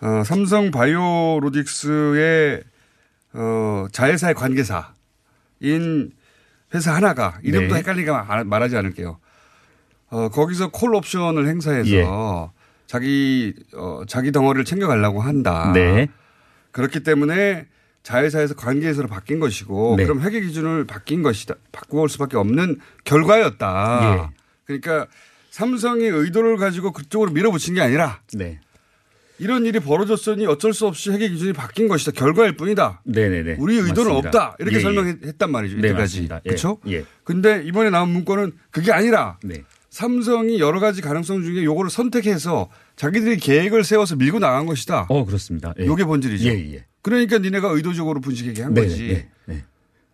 어, 0.00 0.22
삼성 0.24 0.70
바이오로직스의, 0.70 2.62
어, 3.32 3.86
자회사의 3.92 4.34
관계사인 4.34 6.12
회사 6.74 6.94
하나가, 6.94 7.38
이름도 7.42 7.74
네. 7.74 7.80
헷갈리니까 7.80 8.24
말- 8.24 8.44
말하지 8.44 8.76
않을게요. 8.76 9.18
어, 10.10 10.28
거기서 10.28 10.70
콜 10.70 10.94
옵션을 10.94 11.46
행사해서 11.46 11.90
예. 11.90 12.04
자기, 12.86 13.54
어, 13.74 14.02
자기 14.08 14.32
덩어리를 14.32 14.64
챙겨가려고 14.64 15.20
한다. 15.20 15.70
네. 15.72 16.08
그렇기 16.72 17.02
때문에 17.02 17.66
자회사에서 18.02 18.54
관계에서로 18.54 19.06
바뀐 19.08 19.38
것이고 19.40 19.94
네. 19.98 20.04
그럼 20.04 20.20
회계 20.22 20.40
기준을 20.40 20.86
바뀐 20.86 21.22
것이다. 21.22 21.54
바꾸어 21.70 22.02
올 22.02 22.08
수밖에 22.08 22.36
없는 22.36 22.80
결과였다. 23.04 24.00
예. 24.32 24.34
그러니까 24.64 25.06
삼성이 25.50 26.04
의도를 26.06 26.56
가지고 26.56 26.92
그쪽으로 26.92 27.32
밀어붙인 27.32 27.74
게 27.74 27.80
아니라 27.82 28.20
네. 28.34 28.60
이런 29.40 29.64
일이 29.64 29.80
벌어졌으니 29.80 30.46
어쩔 30.46 30.74
수 30.74 30.86
없이 30.86 31.10
회계 31.10 31.28
기준이 31.28 31.54
바뀐 31.54 31.88
것이다. 31.88 32.12
결과일 32.12 32.56
뿐이다. 32.56 33.00
네네네. 33.04 33.56
우리 33.58 33.76
의도는 33.76 34.12
맞습니다. 34.12 34.28
없다. 34.28 34.56
이렇게 34.58 34.76
예, 34.76 34.78
예. 34.78 34.82
설명했단 34.82 35.50
말이죠. 35.50 35.76
네, 35.76 35.88
이때까지. 35.88 36.28
그렇죠? 36.44 36.78
예. 36.88 37.04
근데 37.24 37.62
이번에 37.64 37.88
나온 37.88 38.10
문건은 38.10 38.52
그게 38.70 38.92
아니라 38.92 39.38
네. 39.42 39.62
삼성이 39.88 40.60
여러 40.60 40.78
가지 40.78 41.00
가능성 41.00 41.42
중에 41.42 41.64
요거를 41.64 41.90
선택해서 41.90 42.68
자기들이 42.96 43.38
계획을 43.38 43.82
세워서 43.82 44.16
밀고 44.16 44.38
나간 44.38 44.66
것이다. 44.66 45.06
어, 45.08 45.24
그렇습니다. 45.24 45.72
예. 45.80 45.86
요게 45.86 46.04
본질이죠. 46.04 46.48
예, 46.48 46.74
예. 46.74 46.84
그러니까 47.02 47.38
니네가 47.38 47.68
의도적으로 47.70 48.20
분식회계 48.20 48.62
한 48.62 48.74
네, 48.74 48.82
거지. 48.82 49.08
네, 49.08 49.28
네. 49.46 49.64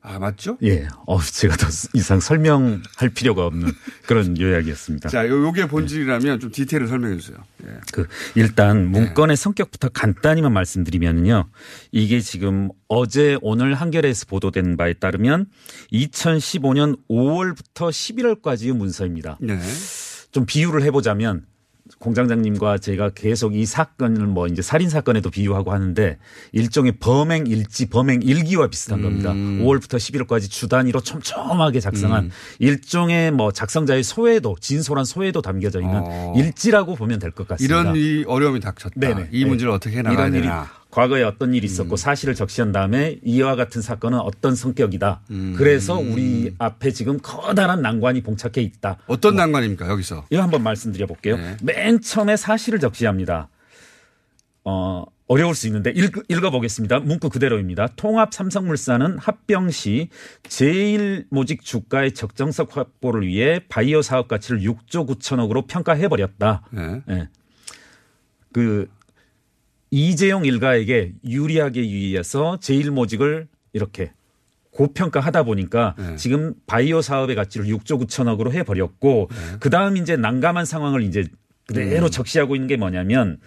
아, 0.08 0.20
맞죠? 0.20 0.56
예. 0.62 0.86
어, 1.04 1.20
제가 1.20 1.56
더 1.56 1.66
이상 1.94 2.20
설명할 2.20 3.10
필요가 3.12 3.44
없는 3.44 3.72
그런 4.06 4.38
요약이었습니다. 4.38 5.08
자, 5.08 5.26
요, 5.26 5.42
요게 5.42 5.66
본질이라면 5.66 6.38
좀 6.38 6.52
디테일을 6.52 6.86
설명해 6.86 7.16
주세요. 7.18 7.38
예. 7.66 7.72
그 7.92 8.06
일단 8.36 8.86
문건의 8.86 9.36
성격부터 9.36 9.88
간단히만 9.88 10.52
말씀드리면요. 10.52 11.48
이게 11.90 12.20
지금 12.20 12.68
어제 12.86 13.36
오늘 13.42 13.74
한겨레에서 13.74 14.26
보도된 14.26 14.76
바에 14.76 14.92
따르면 14.92 15.46
2015년 15.92 16.96
5월부터 17.10 17.90
11월까지의 17.90 18.74
문서입니다. 18.74 19.38
네. 19.40 19.58
좀 20.30 20.46
비유를 20.46 20.82
해보자면 20.84 21.46
공장장님과 21.98 22.78
제가 22.78 23.10
계속 23.10 23.54
이 23.54 23.64
사건을 23.66 24.26
뭐 24.26 24.46
이제 24.46 24.62
살인 24.62 24.88
사건에도 24.90 25.30
비유하고 25.30 25.72
하는데 25.72 26.18
일종의 26.52 26.92
범행 26.98 27.46
일지, 27.46 27.88
범행 27.88 28.22
일기와 28.22 28.68
비슷한 28.68 29.02
겁니다. 29.02 29.32
5월부터 29.32 29.96
11월까지 29.96 30.50
주 30.50 30.68
단위로 30.68 31.00
촘촘하게 31.00 31.80
작성한 31.80 32.24
음. 32.24 32.30
일종의 32.58 33.30
뭐 33.30 33.52
작성자의 33.52 34.02
소외도, 34.02 34.56
진솔한 34.60 35.04
소외도 35.04 35.42
담겨져 35.42 35.80
있는 35.80 36.00
어. 36.04 36.34
일지라고 36.36 36.94
보면 36.96 37.18
될 37.18 37.30
것 37.32 37.46
같습니다. 37.48 37.80
이런 37.80 37.96
이 37.96 38.24
어려움이 38.26 38.60
닥쳤다. 38.60 38.94
네네. 38.96 39.28
이 39.32 39.44
문제를 39.44 39.72
어떻게 39.72 40.00
나가야 40.02 40.30
되나. 40.30 40.70
과거에 40.96 41.22
어떤 41.24 41.52
일이 41.52 41.66
있었고 41.66 41.94
음. 41.94 41.96
사실을 41.96 42.34
적시한 42.34 42.72
다음에 42.72 43.18
이와 43.22 43.54
같은 43.54 43.82
사건은 43.82 44.18
어떤 44.18 44.54
성격이다. 44.54 45.20
음. 45.30 45.54
그래서 45.54 45.98
우리 45.98 46.54
앞에 46.58 46.90
지금 46.90 47.18
커다란 47.20 47.82
난관이 47.82 48.22
봉착해 48.22 48.62
있다. 48.62 48.96
어떤 49.06 49.36
난관입니까, 49.36 49.86
여기서? 49.90 50.24
이거 50.30 50.40
한번 50.40 50.62
말씀드려 50.62 51.06
볼게요. 51.06 51.36
네. 51.36 51.58
맨 51.62 52.00
처음에 52.00 52.38
사실을 52.38 52.80
적시합니다. 52.80 53.50
어, 54.64 55.04
어려울 55.26 55.54
수 55.54 55.66
있는데 55.66 55.90
읽, 55.90 56.14
읽어보겠습니다. 56.30 57.00
문구 57.00 57.28
그대로입니다. 57.28 57.88
통합 57.96 58.32
삼성물산은 58.32 59.18
합병 59.18 59.70
시 59.70 60.08
제1모직 60.44 61.60
주가의 61.60 62.14
적정성 62.14 62.68
확보를 62.70 63.26
위해 63.26 63.60
바이오 63.68 64.00
사업 64.00 64.28
가치를 64.28 64.60
6조 64.60 65.06
9천억으로 65.06 65.66
평가해버렸다. 65.66 66.62
네. 66.70 67.02
예. 67.10 67.28
그 68.54 68.88
이재용 69.90 70.44
일가에게 70.44 71.12
유리하게 71.24 71.80
위해서 71.82 72.58
제1모직을 72.60 73.46
이렇게 73.72 74.12
고평가하다 74.72 75.44
보니까 75.44 75.94
네. 75.98 76.16
지금 76.16 76.54
바이오 76.66 77.00
사업의 77.00 77.34
가치를 77.34 77.66
6조 77.66 78.06
9천억으로 78.06 78.52
해버렸고 78.52 79.30
그 79.58 79.70
다음 79.70 79.96
이제 79.96 80.16
난감한 80.16 80.66
상황을 80.66 81.02
이제 81.02 81.24
그대로 81.66 82.06
음. 82.06 82.10
적시하고 82.10 82.54
있는 82.54 82.68
게 82.68 82.76
뭐냐면 82.76 83.38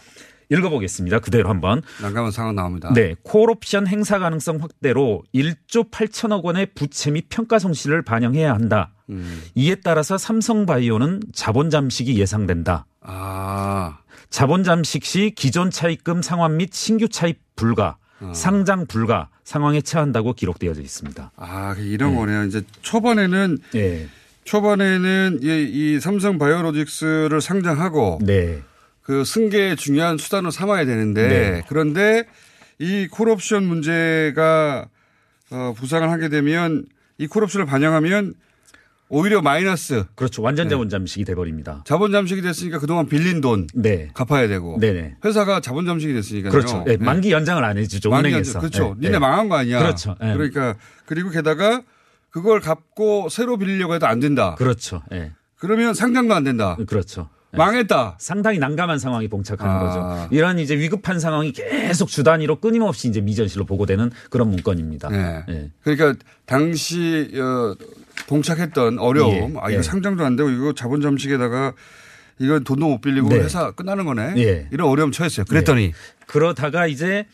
읽어보겠습니다. 0.50 1.20
그대로 1.20 1.50
한번. 1.50 1.82
난감한 2.02 2.32
상황 2.32 2.56
나옵니다. 2.56 2.92
네. 2.94 3.16
콜옵션 3.24 3.88
행사 3.88 4.18
가능성 4.18 4.58
확대로 4.62 5.24
1조 5.34 5.92
8천억 5.92 6.44
원의 6.44 6.70
부채 6.74 7.12
및 7.12 7.28
평가 7.30 7.60
손실을 7.60 8.02
반영해야 8.02 8.52
한다. 8.54 8.92
음. 9.10 9.44
이에 9.54 9.76
따라서 9.76 10.18
삼성바이오는 10.18 11.22
자본 11.34 11.70
잠식이 11.70 12.20
예상된다. 12.20 12.88
아. 13.02 14.00
자본 14.30 14.64
잠식 14.64 15.06
시 15.06 15.32
기존 15.36 15.72
차입금 15.72 16.22
상환 16.22 16.58
및 16.58 16.74
신규 16.74 17.08
차입 17.10 17.40
불가. 17.56 17.98
상장 18.34 18.86
불가 18.86 19.30
상황에 19.46 19.82
처한다고 19.82 20.34
기록되어져 20.34 20.82
있습니다. 20.82 21.32
아, 21.38 21.76
이런 21.80 22.12
네. 22.12 22.18
거네요. 22.18 22.44
이제 22.44 22.62
초반에는 22.82 23.58
예. 23.76 24.08
초반에는 24.44 25.40
이, 25.42 25.48
이 25.96 26.00
삼성 26.00 26.38
바이오로직스를 26.38 27.40
상장하고 27.40 28.20
네. 28.22 28.62
그 29.02 29.24
승계의 29.24 29.78
중요한 29.78 30.18
수단으로 30.18 30.52
삼아야 30.52 30.86
되는데 30.86 31.28
네. 31.28 31.64
그런데 31.68 32.26
이 32.78 33.08
콜옵션 33.10 33.64
문제가 33.64 34.88
어, 35.52 35.74
부상을 35.78 36.10
하게 36.10 36.30
되면 36.30 36.86
이 37.18 37.28
콜옵션을 37.28 37.66
반영하면 37.66 38.34
오히려 39.10 39.42
마이너스. 39.42 40.06
그렇죠. 40.16 40.44
완전 40.44 40.70
자본 40.70 40.88
잠식이 40.88 41.26
돼 41.26 41.34
버립니다. 41.34 41.84
자본 41.86 42.12
잠식이 42.12 42.42
됐으니까 42.42 42.78
그동안 42.78 43.08
빌린 43.08 43.42
돈 43.42 43.68
네. 43.74 44.10
갚아야 44.14 44.48
되고 44.48 44.78
네네. 44.80 45.16
회사가 45.26 45.62
자본 45.62 45.86
잠식이 45.86 46.14
됐으니까요. 46.14 46.52
그렇죠. 46.52 46.84
예, 46.88 46.96
네. 46.96 47.04
만기 47.04 47.32
연장을 47.32 47.64
안 47.64 47.78
해주죠. 47.78 48.12
만기. 48.12 48.32
연장. 48.32 48.60
그렇죠. 48.62 48.96
예, 49.02 49.08
니네 49.08 49.16
예. 49.16 49.20
망한 49.20 49.50
거 49.50 49.56
아니야. 49.56 49.80
그렇죠. 49.80 50.16
예. 50.24 50.34
그러니까 50.34 50.76
그리고 51.08 51.32
게다가 51.32 51.82
그걸 52.30 52.60
갚고 52.60 53.30
새로 53.30 53.58
빌리려고 53.58 53.96
해도 53.96 54.06
안 54.06 54.20
된다. 54.20 54.54
그렇죠. 54.56 55.02
예. 55.12 55.32
그러면 55.56 55.96
상장도 55.96 56.36
안 56.36 56.44
된다. 56.44 56.78
그렇죠. 56.88 57.30
예. 57.56 57.58
망했다. 57.58 58.18
상당히 58.20 58.60
난감한 58.60 59.00
상황이 59.00 59.28
봉착하는 59.28 59.76
아. 59.76 59.80
거죠. 59.80 60.28
이런 60.36 60.60
이제 60.60 60.78
위급한 60.78 61.20
상황이 61.20 61.52
계속 61.52 62.10
주 62.10 62.24
단위로 62.24 62.60
끊임없이 62.60 63.08
이제 63.08 63.22
미전실로 63.22 63.66
보고되는 63.66 64.12
그런 64.30 64.52
문건입니다. 64.52 65.10
네. 65.10 65.44
예. 65.50 65.72
그러니까 65.82 66.24
당시 66.46 67.32
어, 67.34 67.76
봉착했던 68.28 69.00
어려움. 69.00 69.56
예, 69.56 69.60
아 69.60 69.70
이거 69.70 69.80
예. 69.80 69.82
상장도 69.82 70.24
안 70.26 70.36
되고 70.36 70.50
이거 70.50 70.74
자본 70.74 71.02
잠식에다가 71.02 71.74
이건 72.40 72.64
돈도 72.64 72.88
못 72.88 73.02
빌리고 73.02 73.30
네. 73.30 73.40
회사 73.40 73.72
끝나는 73.72 74.06
거네. 74.06 74.34
예. 74.38 74.68
이런 74.72 74.88
어려움 74.88 75.12
처했어요. 75.12 75.46
그랬더니 75.46 75.88
네. 75.88 75.94
그러다가 76.28 76.88
이제 76.88 77.26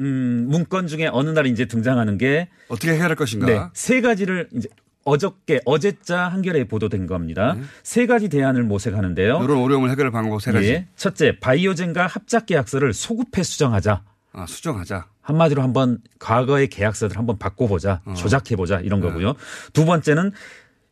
음, 0.00 0.46
문건 0.48 0.86
중에 0.86 1.08
어느 1.12 1.30
날 1.30 1.46
이제 1.46 1.66
등장하는 1.66 2.18
게 2.18 2.48
어떻게 2.68 2.92
해결할 2.92 3.16
것인가. 3.16 3.46
네, 3.46 3.60
세 3.74 4.00
가지를 4.00 4.48
이제 4.54 4.68
어저께 5.04 5.60
어제자 5.66 6.28
한겨레에 6.28 6.64
보도된 6.64 7.06
겁니다. 7.06 7.56
세 7.82 8.06
가지 8.06 8.28
대안을 8.28 8.62
모색하는데요. 8.62 9.42
이런 9.44 9.58
어려움을 9.58 9.90
해결할 9.90 10.10
방법 10.10 10.40
세 10.40 10.50
가지. 10.50 10.68
예. 10.68 10.86
첫째, 10.96 11.38
바이오젠과 11.40 12.06
합작 12.06 12.46
계약서를 12.46 12.94
소급해 12.94 13.42
수정하자. 13.42 14.02
아, 14.34 14.46
수정하자. 14.46 15.06
한마디로 15.22 15.62
한번 15.62 15.98
과거의 16.18 16.68
계약서들 16.68 17.16
한번 17.16 17.38
바꿔보자, 17.38 18.02
어. 18.04 18.14
조작해보자 18.14 18.80
이런 18.80 19.00
네. 19.00 19.06
거고요. 19.08 19.34
두 19.72 19.84
번째는 19.86 20.32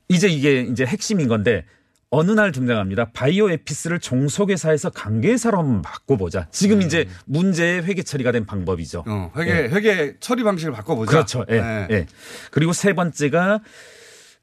이제 0.08 0.28
이게 0.28 0.60
이제 0.62 0.86
핵심인 0.86 1.28
건데 1.28 1.64
어느 2.08 2.30
날 2.30 2.52
등장합니다. 2.52 3.10
바이오 3.12 3.50
에피스를 3.50 3.98
종속회사에서 3.98 4.90
강계회사로 4.90 5.58
한번 5.58 5.82
바꿔보자. 5.82 6.48
지금 6.50 6.82
이제 6.82 7.08
문제의 7.24 7.84
회계 7.84 8.02
처리가 8.02 8.32
된 8.32 8.46
방법이죠. 8.46 9.04
음. 9.06 9.12
어, 9.12 9.32
회계 9.36 9.50
예. 9.50 9.68
회계 9.68 10.16
처리 10.20 10.44
방식을 10.44 10.72
바꿔보자. 10.72 11.10
그렇죠. 11.10 11.44
예, 11.48 11.60
네. 11.60 11.86
예. 11.90 12.06
그리고 12.50 12.72
세 12.72 12.92
번째가 12.92 13.60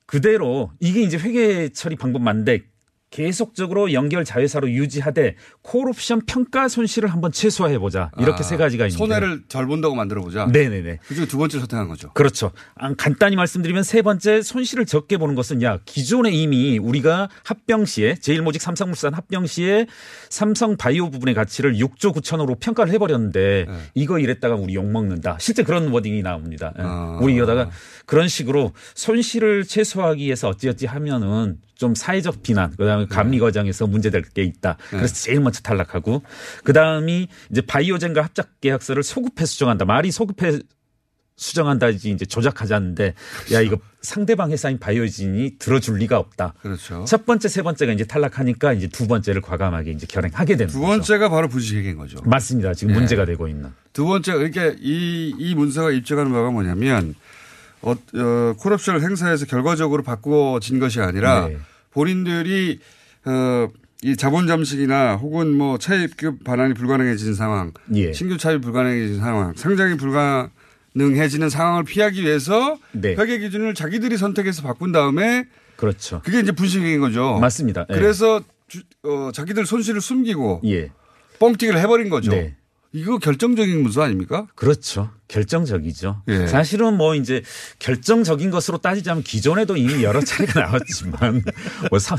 그대로 0.07 0.71
이게 0.79 1.01
이제 1.01 1.17
회계 1.17 1.69
처리 1.69 1.95
방법 1.95 2.23
맞는데 2.23 2.63
계속적으로 3.11 3.91
연결 3.93 4.23
자회사로 4.23 4.69
유지하되 4.69 5.35
콜옵션 5.63 6.21
평가 6.27 6.67
손실을 6.67 7.09
한번 7.11 7.31
최소화해 7.31 7.79
보자. 7.79 8.11
이렇게 8.19 8.39
아, 8.39 8.43
세 8.43 8.55
가지가 8.55 8.85
있는데. 8.85 8.97
손해를 8.97 9.43
덜 9.47 9.65
본다고 9.65 9.95
만들어 9.95 10.21
보자. 10.21 10.45
네 10.45 10.69
네 10.69 10.81
네. 10.81 10.99
그중에 11.07 11.25
두 11.25 11.37
번째를 11.39 11.61
선택한 11.61 11.87
거죠. 11.87 12.11
그렇죠. 12.13 12.51
아, 12.75 12.93
간단히 12.95 13.35
말씀드리면 13.35 13.81
세 13.83 14.01
번째 14.03 14.41
손실을 14.43 14.85
적게 14.85 15.17
보는 15.17 15.33
것은 15.35 15.63
야 15.63 15.79
기존에 15.85 16.29
이미 16.31 16.77
우리가 16.77 17.29
합병 17.43 17.85
시에 17.85 18.15
제일모직 18.15 18.61
삼성물산 18.61 19.13
합병 19.15 19.47
시에 19.47 19.87
삼성 20.29 20.77
바이오 20.77 21.09
부분의 21.09 21.33
가치를 21.33 21.75
6조 21.77 22.13
9천으로 22.15 22.59
평가를 22.59 22.93
해버렸는데 22.93 23.65
네. 23.67 23.75
이거 23.95 24.19
이랬다가 24.19 24.55
우리 24.55 24.75
욕 24.75 24.85
먹는다. 24.85 25.37
실제 25.39 25.63
그런 25.63 25.87
워딩이 25.87 26.21
나옵니다. 26.21 26.73
예. 26.77 26.83
아. 26.83 27.17
우리 27.21 27.33
이러다가 27.33 27.69
그런 28.05 28.27
식으로 28.27 28.73
손실을 28.93 29.63
최소화하기 29.65 30.23
위해서 30.23 30.49
어찌어찌 30.49 30.85
하면은 30.85 31.57
좀 31.79 31.95
사회적 31.95 32.43
비난, 32.43 32.75
그다음에 32.75 33.05
감리 33.05 33.39
과정에서 33.39 33.87
문제될 33.87 34.23
게 34.33 34.43
있다. 34.43 34.75
그래서 34.89 35.13
제일 35.13 35.39
먼저 35.39 35.61
탈락하고 35.61 36.23
그다음이 36.65 37.29
이제 37.51 37.61
바이오젠과 37.61 38.21
합작 38.21 38.59
계약서를 38.59 39.01
소급해 39.01 39.45
수정한다. 39.45 39.85
말이 39.85 40.11
소급해 40.11 40.59
수정한다지 41.37 42.11
이제 42.11 42.25
조작하자는데 42.25 43.13
야 43.53 43.61
이거 43.61 43.77
상대방 44.01 44.51
회사인 44.51 44.77
바이오진이 44.77 45.55
들어줄 45.57 45.99
리가 45.99 46.19
없다. 46.19 46.53
그렇죠. 46.61 47.05
첫 47.07 47.25
번째 47.25 47.47
세 47.47 47.61
번째가 47.61 47.93
이제 47.93 48.03
탈락하니까 48.03 48.73
이제 48.73 48.87
두 48.87 49.07
번째를 49.07 49.39
과감하게 49.39 49.91
이제 49.91 50.05
결행하게 50.05 50.57
되는 50.57 50.69
두 50.73 50.81
거죠. 50.81 50.89
번째가 50.91 51.29
바로 51.29 51.47
부실회계인 51.47 51.95
거죠. 51.95 52.17
맞습니다. 52.25 52.73
지금 52.73 52.93
예. 52.93 52.97
문제가 52.97 53.23
되고 53.23 53.47
있는. 53.47 53.69
두 53.93 54.03
번째, 54.05 54.33
그러니까 54.33 54.75
이, 54.81 55.33
이 55.37 55.55
문서가 55.55 55.91
입증하는 55.91 56.33
바가 56.33 56.51
뭐냐면, 56.51 57.15
어, 57.81 57.91
어, 57.91 58.53
콜옵션을 58.57 59.01
행사해서 59.01 59.45
결과적으로 59.45 60.03
바꾸어진 60.03 60.79
것이 60.79 60.99
아니라 60.99 61.47
네. 61.47 61.57
본인들이, 61.91 62.79
어, 63.25 63.69
이 64.01 64.15
자본 64.15 64.47
잠식이나 64.47 65.15
혹은 65.15 65.53
뭐 65.55 65.77
차입급 65.77 66.43
반환이 66.43 66.73
불가능해진 66.73 67.33
상황, 67.33 67.73
예. 67.95 68.13
신규 68.13 68.37
차입 68.37 68.61
불가능해진 68.61 69.19
상황, 69.19 69.53
상장이 69.55 69.97
불가능해지는 69.97 71.49
상황을 71.49 71.83
피하기 71.83 72.21
위해서 72.23 72.77
네. 72.91 73.15
회계 73.15 73.39
기준을 73.39 73.73
자기들이 73.73 74.17
선택해서 74.17 74.61
바꾼 74.63 74.91
다음에 74.91 75.45
그렇죠. 75.75 76.21
그게 76.23 76.39
이제 76.39 76.51
분식인 76.51 76.99
거죠. 76.99 77.37
맞습니다. 77.39 77.85
예. 77.89 77.93
그래서 77.93 78.41
주- 78.67 78.83
어, 79.03 79.31
자기들 79.33 79.65
손실을 79.65 79.99
숨기고 80.01 80.61
예. 80.65 80.91
뻥튀기를 81.39 81.79
해버린 81.79 82.09
거죠. 82.09 82.31
네. 82.31 82.55
이거 82.91 83.17
결정적인 83.19 83.83
문서 83.83 84.01
아닙니까? 84.01 84.47
그렇죠. 84.55 85.11
결정적이죠. 85.27 86.23
예. 86.27 86.47
사실은 86.47 86.97
뭐 86.97 87.13
이제 87.15 87.43
결정적인 87.77 88.49
것으로 88.49 88.79
따지자면 88.79 89.23
기존에도 89.23 89.77
이미 89.77 90.03
여러 90.03 90.21
차례가 90.25 90.61
나왔지만 90.61 91.43
뭐 91.91 91.99
사- 91.99 92.15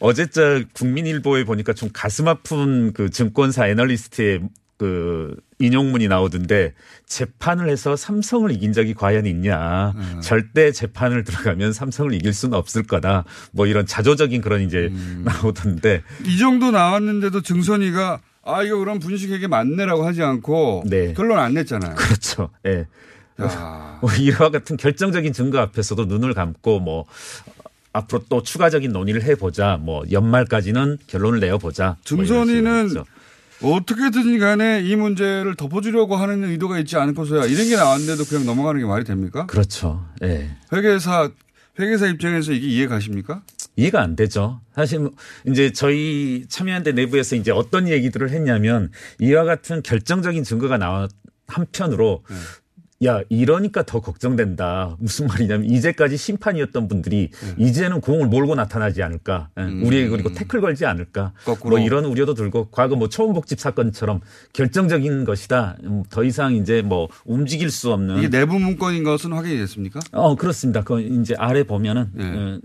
어제자 0.00 0.62
국민일보에 0.72 1.44
보니까 1.44 1.72
좀 1.72 1.90
가슴 1.92 2.26
아픈 2.28 2.92
그 2.92 3.08
증권사 3.10 3.68
애널리스트의 3.68 4.40
그 4.76 5.36
인용문이 5.60 6.08
나오던데 6.08 6.74
재판을 7.06 7.70
해서 7.70 7.94
삼성을 7.94 8.50
이긴 8.50 8.72
적이 8.72 8.94
과연 8.94 9.24
있냐. 9.26 9.92
음. 9.94 10.20
절대 10.20 10.72
재판을 10.72 11.22
들어가면 11.22 11.72
삼성을 11.72 12.12
이길 12.14 12.34
수는 12.34 12.58
없을 12.58 12.82
거다. 12.82 13.24
뭐 13.52 13.66
이런 13.68 13.86
자조적인 13.86 14.40
그런 14.40 14.62
이제 14.62 14.88
음. 14.90 15.22
나오던데. 15.24 16.02
이 16.26 16.38
정도 16.38 16.72
나왔는데도 16.72 17.42
증선이가 17.42 18.20
아 18.44 18.62
이거 18.62 18.78
그럼 18.78 18.98
분식회계 18.98 19.46
맞네라고 19.46 20.04
하지 20.06 20.22
않고 20.22 20.84
결론 21.16 21.38
안 21.38 21.54
냈잖아요. 21.54 21.94
그렇죠. 21.96 22.50
예. 22.66 22.86
야. 23.40 23.98
뭐 24.00 24.12
이와 24.12 24.50
같은 24.50 24.76
결정적인 24.76 25.32
증거 25.32 25.58
앞에서도 25.58 26.04
눈을 26.04 26.34
감고 26.34 26.80
뭐 26.80 27.04
앞으로 27.92 28.24
또 28.28 28.42
추가적인 28.42 28.92
논의를 28.92 29.22
해보자. 29.22 29.78
뭐 29.80 30.04
연말까지는 30.10 30.98
결론을 31.06 31.40
내어보자. 31.40 31.96
뭐 32.12 32.24
식으로 32.24 32.68
했죠. 32.84 33.04
어떻게든 33.62 34.38
간에 34.38 34.82
이 34.82 34.94
문제를 34.96 35.54
덮어주려고 35.54 36.16
하는 36.16 36.44
의도가 36.44 36.78
있지 36.80 36.96
않고서야 36.96 37.46
이런 37.46 37.68
게 37.68 37.76
나왔는데도 37.76 38.24
그냥 38.24 38.44
넘어가는 38.46 38.80
게 38.80 38.86
말이 38.86 39.04
됩니까? 39.04 39.46
그렇죠. 39.46 40.04
예. 40.22 40.50
회계사 40.72 41.30
회계사 41.78 42.06
입장에서 42.06 42.52
이게 42.52 42.66
이해 42.66 42.86
가십니까? 42.86 43.42
이해가 43.76 44.00
안 44.00 44.16
되죠. 44.16 44.60
사실 44.74 45.00
뭐 45.00 45.12
이제 45.46 45.72
저희 45.72 46.44
참여연대 46.48 46.92
내부에서 46.92 47.36
이제 47.36 47.50
어떤 47.50 47.88
얘기들을 47.88 48.30
했냐면 48.30 48.90
이와 49.20 49.44
같은 49.44 49.82
결정적인 49.82 50.44
증거가 50.44 50.78
나와 50.78 51.08
한편으로 51.46 52.22
네. 52.28 52.36
야 53.06 53.20
이러니까 53.28 53.82
더 53.82 54.00
걱정된다. 54.00 54.96
무슨 54.98 55.26
말이냐면 55.26 55.68
이제까지 55.68 56.16
심판이었던 56.16 56.88
분들이 56.88 57.30
이제는 57.58 58.00
공을 58.00 58.28
몰고 58.28 58.54
나타나지 58.54 59.02
않을까. 59.02 59.50
예, 59.58 59.62
네. 59.62 59.68
음. 59.68 59.84
우리에게 59.84 60.08
그리고 60.08 60.32
태클 60.32 60.60
걸지 60.60 60.86
않을까. 60.86 61.32
거꾸로. 61.44 61.76
뭐 61.76 61.84
이런 61.84 62.04
우려도 62.04 62.34
들고 62.34 62.68
과거 62.70 62.96
뭐 62.96 63.08
초원복집 63.08 63.58
사건처럼 63.58 64.20
결정적인 64.52 65.24
것이다. 65.24 65.76
음, 65.84 66.04
더 66.08 66.24
이상 66.24 66.54
이제 66.54 66.82
뭐 66.82 67.08
움직일 67.24 67.70
수 67.70 67.92
없는 67.92 68.18
이게 68.18 68.30
내부 68.30 68.58
문건인 68.58 69.02
것은 69.04 69.32
확인이 69.32 69.58
됐습니까? 69.58 70.00
어 70.12 70.36
그렇습니다. 70.36 70.82
그 70.82 71.00
이제 71.00 71.34
아래 71.36 71.64
보면은 71.64 72.10
네. 72.14 72.60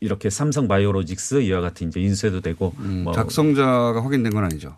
어, 0.00 0.02
이렇게 0.02 0.30
삼성 0.30 0.66
바이오로직스 0.68 1.42
이와 1.42 1.60
같은 1.60 1.88
이제 1.88 2.00
인쇄도 2.00 2.40
되고 2.40 2.72
뭐 2.76 2.84
음, 2.84 3.12
작성자가 3.14 4.02
확인된 4.02 4.32
건 4.32 4.44
아니죠. 4.44 4.76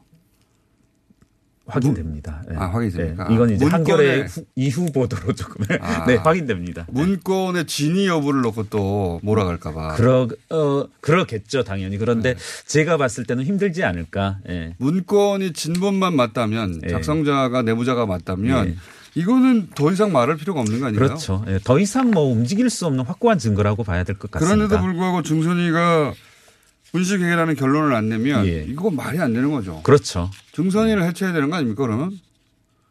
확인됩니다. 1.64 2.42
예. 2.51 2.57
아, 2.57 2.66
확인됩니까? 2.66 3.28
예. 3.30 3.34
이건 3.34 3.51
이제 3.51 3.64
후- 3.64 4.44
이후 4.57 4.90
보도로 4.92 5.32
조금 5.32 5.64
아. 5.80 6.05
네 6.07 6.16
확인됩니다. 6.16 6.86
문건의 6.90 7.66
진위 7.66 8.09
여부를 8.09 8.40
놓고 8.42 8.64
또 8.68 9.20
몰아갈까 9.22 9.72
봐. 9.72 9.94
그러 9.94 10.28
어 10.51 10.84
그러겠죠 11.01 11.62
당연히 11.62 11.99
그런데 11.99 12.34
네. 12.34 12.40
제가 12.66 12.97
봤을 12.97 13.24
때는 13.24 13.44
힘들지 13.44 13.84
않을까. 13.84 14.40
예. 14.49 14.74
문건이 14.78 15.53
진본만 15.53 16.16
맞다면 16.16 16.80
예. 16.84 16.88
작성자가 16.88 17.62
내부자가 17.62 18.07
맞다면 18.07 18.66
예. 18.66 18.76
이거는 19.14 19.70
더 19.74 19.90
이상 19.92 20.12
말할 20.12 20.36
필요가 20.36 20.60
없는 20.60 20.80
거 20.80 20.86
아닌가요? 20.86 21.08
그렇죠. 21.08 21.44
예. 21.48 21.58
더 21.64 21.78
이상 21.78 22.10
뭐 22.10 22.22
움직일 22.24 22.70
수 22.70 22.86
없는 22.86 23.04
확고한 23.04 23.38
증거라고 23.38 23.84
봐야 23.84 24.04
될 24.04 24.16
것 24.16 24.30
같습니다. 24.30 24.54
그런데도 24.56 24.80
불구하고 24.82 25.22
중선이가 25.22 26.14
분식회계라는 26.92 27.56
결론을 27.56 27.94
안 27.94 28.08
내면 28.08 28.46
예. 28.46 28.64
이거 28.64 28.90
말이 28.90 29.18
안 29.18 29.32
되는 29.32 29.50
거죠. 29.50 29.82
그렇죠. 29.82 30.30
중선이를 30.52 31.02
해체해야 31.04 31.32
되는 31.34 31.50
거 31.50 31.56
아닙니까 31.56 31.82
그러면? 31.82 32.18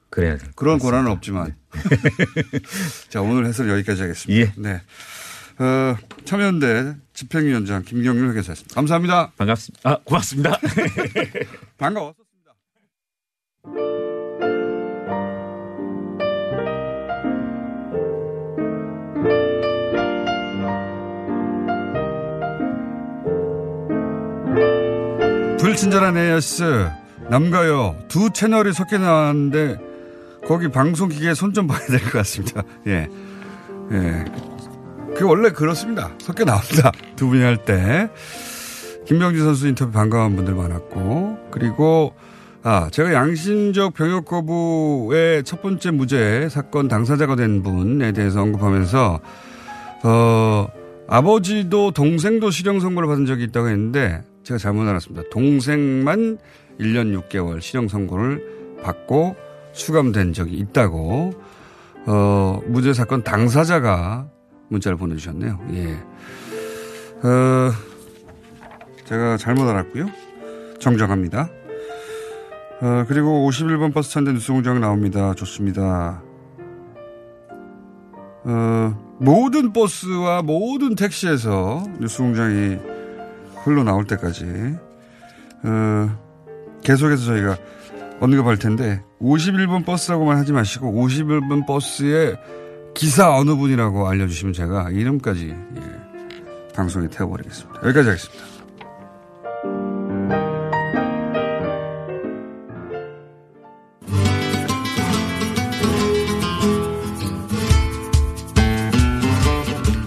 그래야 0.10 0.38
돼. 0.38 0.46
그런 0.56 0.78
권한은 0.80 1.10
없지만. 1.12 1.56
자, 3.10 3.22
오늘 3.22 3.46
해설 3.46 3.70
여기까지 3.70 4.02
하겠습니다. 4.02 4.42
예. 4.42 4.54
네. 4.58 4.82
어, 5.64 5.96
참여연대 6.26 6.96
집행위원장 7.14 7.84
김경률 7.84 8.30
회계사였습니다. 8.32 8.76
감사합니다. 8.76 9.32
반갑습니다. 9.38 9.90
아, 9.90 9.98
고맙습니다. 10.04 10.60
반가워. 11.78 12.14
불친절한 25.62 26.18
AS, 26.18 26.90
남가요 27.30 27.96
두 28.08 28.32
채널이 28.32 28.74
섞여 28.74 28.98
나왔는데 28.98 29.78
거기 30.48 30.68
방송 30.70 31.10
기계에 31.10 31.34
손 31.36 31.54
좀 31.54 31.68
봐야 31.68 31.80
될 31.86 32.00
것 32.00 32.12
같습니다. 32.14 32.64
예. 32.88 33.08
예. 33.92 34.26
그 35.16 35.26
원래 35.26 35.52
그렇습니다. 35.52 36.12
섞여 36.20 36.46
나옵니다. 36.46 36.92
두 37.16 37.28
분이 37.28 37.44
할 37.44 37.58
때. 37.58 38.10
김병지 39.06 39.40
선수 39.42 39.68
인터뷰 39.68 39.92
반가운 39.92 40.36
분들 40.36 40.56
많았고, 40.56 41.50
그리고, 41.52 42.14
아, 42.64 42.90
제가 42.92 43.14
양심적 43.14 43.94
병역 43.94 44.26
거부의 44.26 45.44
첫 45.44 45.62
번째 45.62 45.92
무죄 45.92 46.48
사건 46.50 46.88
당사자가 46.88 47.36
된 47.36 47.62
분에 47.62 48.14
대해서 48.14 48.42
언급하면서, 48.42 49.20
어, 50.04 50.68
아버지도 51.10 51.92
동생도 51.92 52.52
실형 52.52 52.80
선고를 52.80 53.10
받은 53.10 53.26
적이 53.26 53.46
있다고 53.46 53.68
했는데, 53.68 54.22
제가 54.44 54.58
잘못 54.58 54.88
알았습니다. 54.88 55.30
동생만 55.30 56.38
1년 56.80 57.30
6개월 57.30 57.62
실형 57.62 57.88
선고를 57.88 58.78
받고 58.84 59.36
수감된 59.74 60.34
적이 60.34 60.58
있다고, 60.58 61.34
어, 62.08 62.62
무죄 62.68 62.94
사건 62.94 63.24
당사자가 63.24 64.28
문자를 64.70 64.98
보내주셨네요. 64.98 65.60
예. 65.74 65.94
어, 67.28 67.72
제가 69.06 69.38
잘못 69.38 69.70
알았고요. 69.70 70.08
정정합니다. 70.80 71.50
어, 72.82 73.06
그리고 73.08 73.48
51번 73.48 73.94
버스 73.94 74.14
탄데 74.14 74.34
뉴스공장 74.34 74.80
나옵니다. 74.82 75.36
좋습니다. 75.36 76.24
어, 78.44 79.18
모든 79.20 79.72
버스와 79.72 80.42
모든 80.42 80.96
택시에서 80.96 81.84
뉴스공장이 82.00 82.91
흘러나올 83.64 84.06
때까지 84.06 84.46
어, 85.64 86.20
계속해서 86.84 87.26
저희가 87.26 87.58
언급할 88.20 88.58
텐데 88.58 89.04
51번 89.22 89.86
버스라고만 89.86 90.38
하지 90.38 90.52
마시고 90.52 90.92
51번 90.92 91.66
버스에 91.66 92.36
기사 92.94 93.36
어느 93.36 93.56
분이라고 93.56 94.08
알려주시면 94.08 94.54
제가 94.54 94.90
이름까지 94.92 95.50
예, 95.50 96.74
방송에 96.76 97.08
태워버리겠습니다. 97.08 97.82
여기까지 97.84 98.10
하겠습니다. 98.10 98.52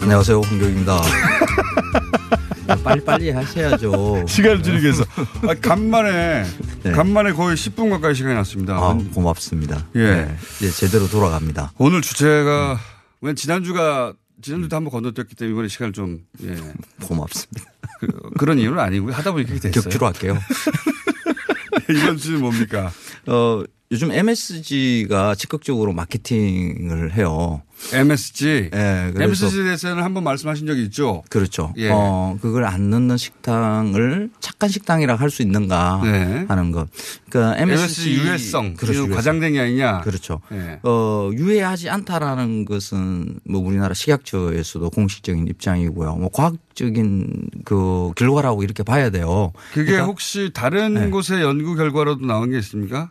안녕하세요, 0.03 0.39
홍경입니다. 0.39 1.01
빨리빨리 2.85 3.31
하셔야죠. 3.31 4.27
시간을 4.29 4.63
줄이기 4.63 4.85
위해서. 4.85 5.05
아, 5.43 5.55
간만에, 5.61 6.45
간만에 6.95 7.33
거의 7.33 7.57
10분 7.57 7.91
가까이 7.91 8.15
시간이 8.15 8.35
났습니다. 8.35 8.77
아, 8.77 8.99
고맙습니다. 9.15 9.87
예. 9.97 10.05
네, 10.05 10.37
이제 10.59 10.71
제대로 10.71 11.09
돌아갑니다. 11.09 11.73
오늘 11.79 12.03
주제가, 12.03 12.79
왜 13.23 13.35
지난주가, 13.35 14.13
지난주도 14.43 14.77
한번 14.77 14.93
건너뛰었기 14.93 15.35
때문에 15.35 15.53
이번에 15.53 15.69
시간을 15.69 15.93
좀, 15.95 16.21
예. 16.45 16.55
고맙습니다. 17.05 17.65
그, 18.39 18.45
런 18.45 18.59
이유는 18.59 18.79
아니고요. 18.79 19.15
하다 19.15 19.33
보니까 19.33 19.49
그렇게 19.49 19.69
됐어요. 19.71 19.83
격주로 19.83 20.07
할게요. 20.07 20.39
이번 21.91 22.19
주는 22.19 22.41
뭡니까? 22.41 22.93
어, 23.27 23.63
요즘 23.93 24.11
MSG가 24.11 25.35
적극적으로 25.35 25.93
마케팅을 25.93 27.13
해요. 27.15 27.63
MSG? 27.93 28.71
예, 28.73 29.13
MSG에 29.15 29.63
대해서는 29.65 30.03
한번 30.03 30.25
말씀하신 30.25 30.67
적이 30.67 30.85
있죠? 30.85 31.23
그렇죠. 31.29 31.73
예. 31.77 31.91
어, 31.93 32.37
그걸 32.41 32.65
안 32.65 32.89
넣는 32.91 33.17
식당을 33.19 34.31
착한 34.41 34.69
식당이라 34.71 35.17
할 35.17 35.29
수 35.31 35.43
있는가 35.43 36.01
네. 36.03 36.45
하는 36.49 36.71
것. 36.73 36.89
그러니까 37.29 37.61
MSG, 37.61 37.83
MSG 38.11 38.15
유해성. 38.15 38.75
그렇죠. 38.75 39.09
과장된 39.09 39.53
게 39.53 39.61
아니냐. 39.61 40.01
그렇죠. 40.01 40.41
예. 40.53 40.79
어, 40.83 41.31
유해하지 41.35 41.91
않다라는 41.91 42.65
것은 42.65 43.41
뭐 43.45 43.61
우리나라 43.61 43.93
식약처에서도 43.95 44.91
공식적인 44.91 45.47
입장이고요. 45.49 46.17
뭐 46.17 46.31
과학적인 46.33 47.51
그 47.65 48.13
결과라고 48.17 48.63
이렇게 48.63 48.83
봐야 48.83 49.11
돼요. 49.11 49.53
그게 49.73 49.87
그러니까 49.93 50.07
혹시 50.07 50.51
다른 50.55 50.95
네. 50.95 51.11
곳의 51.11 51.43
연구 51.43 51.75
결과로도 51.75 52.25
나온 52.25 52.51
게 52.51 52.59
있습니까? 52.59 53.11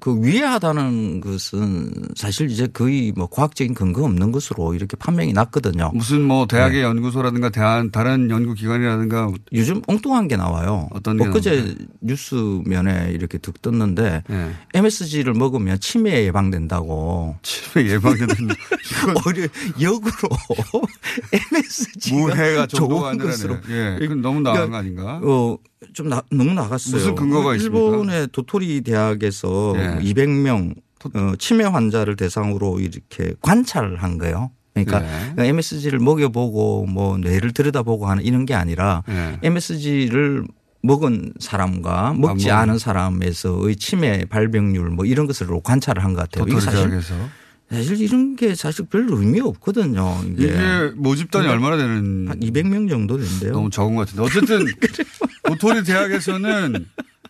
그 0.00 0.22
위해하다는 0.22 1.20
것은 1.20 1.92
사실 2.14 2.50
이제 2.50 2.66
거의 2.66 3.12
뭐 3.14 3.26
과학적인 3.26 3.74
근거 3.74 4.04
없는 4.04 4.32
것으로 4.32 4.74
이렇게 4.74 4.96
판명이 4.96 5.32
났거든요. 5.32 5.90
무슨 5.94 6.22
뭐 6.22 6.46
대학의 6.46 6.78
네. 6.78 6.82
연구소라든가 6.82 7.50
대한 7.50 7.90
다른 7.90 8.30
연구기관이라든가 8.30 9.30
요즘 9.52 9.82
엉뚱한 9.86 10.28
게 10.28 10.36
나와요. 10.36 10.88
어떤 10.92 11.16
게 11.18 11.26
엊그제 11.26 11.50
나오나요? 11.50 11.74
뉴스면에 12.00 13.12
이렇게 13.12 13.38
득 13.38 13.60
떴는데 13.60 14.22
네. 14.28 14.52
MSG를 14.74 15.34
먹으면 15.34 15.78
치매 15.80 16.24
예방된다고. 16.24 17.36
치매 17.42 17.90
예방된다. 17.90 18.54
오히려 19.26 19.48
역으로 19.80 20.28
MSG가 21.52 22.16
무해가 22.16 22.66
좋은 22.66 23.18
것으로. 23.18 23.58
예, 23.68 23.96
그건 23.98 24.22
너무 24.22 24.40
나간 24.40 24.70
거 24.70 24.76
아닌가? 24.76 25.20
어, 25.22 25.58
좀 25.92 26.08
나, 26.08 26.22
너무 26.30 26.52
나갔어요. 26.54 26.96
무슨 26.96 27.14
근거가 27.14 27.54
일본의 27.56 28.28
도토리 28.32 28.80
대학에서 28.82 29.74
예. 29.76 29.98
200명 30.02 30.74
어, 31.14 31.32
치매 31.38 31.64
환자를 31.64 32.16
대상으로 32.16 32.78
이렇게 32.80 33.34
관찰을 33.42 34.02
한 34.02 34.18
거예요. 34.18 34.50
그러니까 34.74 35.02
예. 35.38 35.48
MSG를 35.48 35.98
먹여보고 35.98 36.86
뭐 36.86 37.18
뇌를 37.18 37.52
들여다보고 37.52 38.06
하는 38.06 38.22
이런 38.24 38.46
게 38.46 38.54
아니라 38.54 39.02
예. 39.08 39.38
MSG를 39.42 40.44
먹은 40.84 41.34
사람과 41.38 42.14
먹지 42.14 42.50
아, 42.50 42.54
뭐. 42.54 42.62
않은 42.62 42.78
사람에서의 42.78 43.76
치매 43.76 44.24
발병률 44.24 44.90
뭐 44.90 45.04
이런 45.04 45.26
것을 45.26 45.46
관찰을 45.62 46.02
한 46.02 46.14
것 46.14 46.22
같아요. 46.22 46.44
이게 46.44 46.54
도토리 46.54 46.64
사실 46.64 46.88
대학에서. 46.90 47.14
사실 47.72 48.00
이런 48.00 48.36
게 48.36 48.54
사실 48.54 48.84
별 48.86 49.06
의미 49.08 49.40
없거든요. 49.40 50.22
이게, 50.32 50.48
이게 50.48 50.92
모집단이 50.96 51.48
얼마나 51.48 51.76
되는? 51.76 52.28
한 52.28 52.38
200명 52.38 52.88
정도 52.88 53.16
된대요. 53.16 53.52
너무 53.52 53.70
적은 53.70 53.94
것 53.94 54.06
같은데. 54.06 54.22
어쨌든 54.22 54.66
도토리 55.48 55.82
대학에서는 55.84 56.86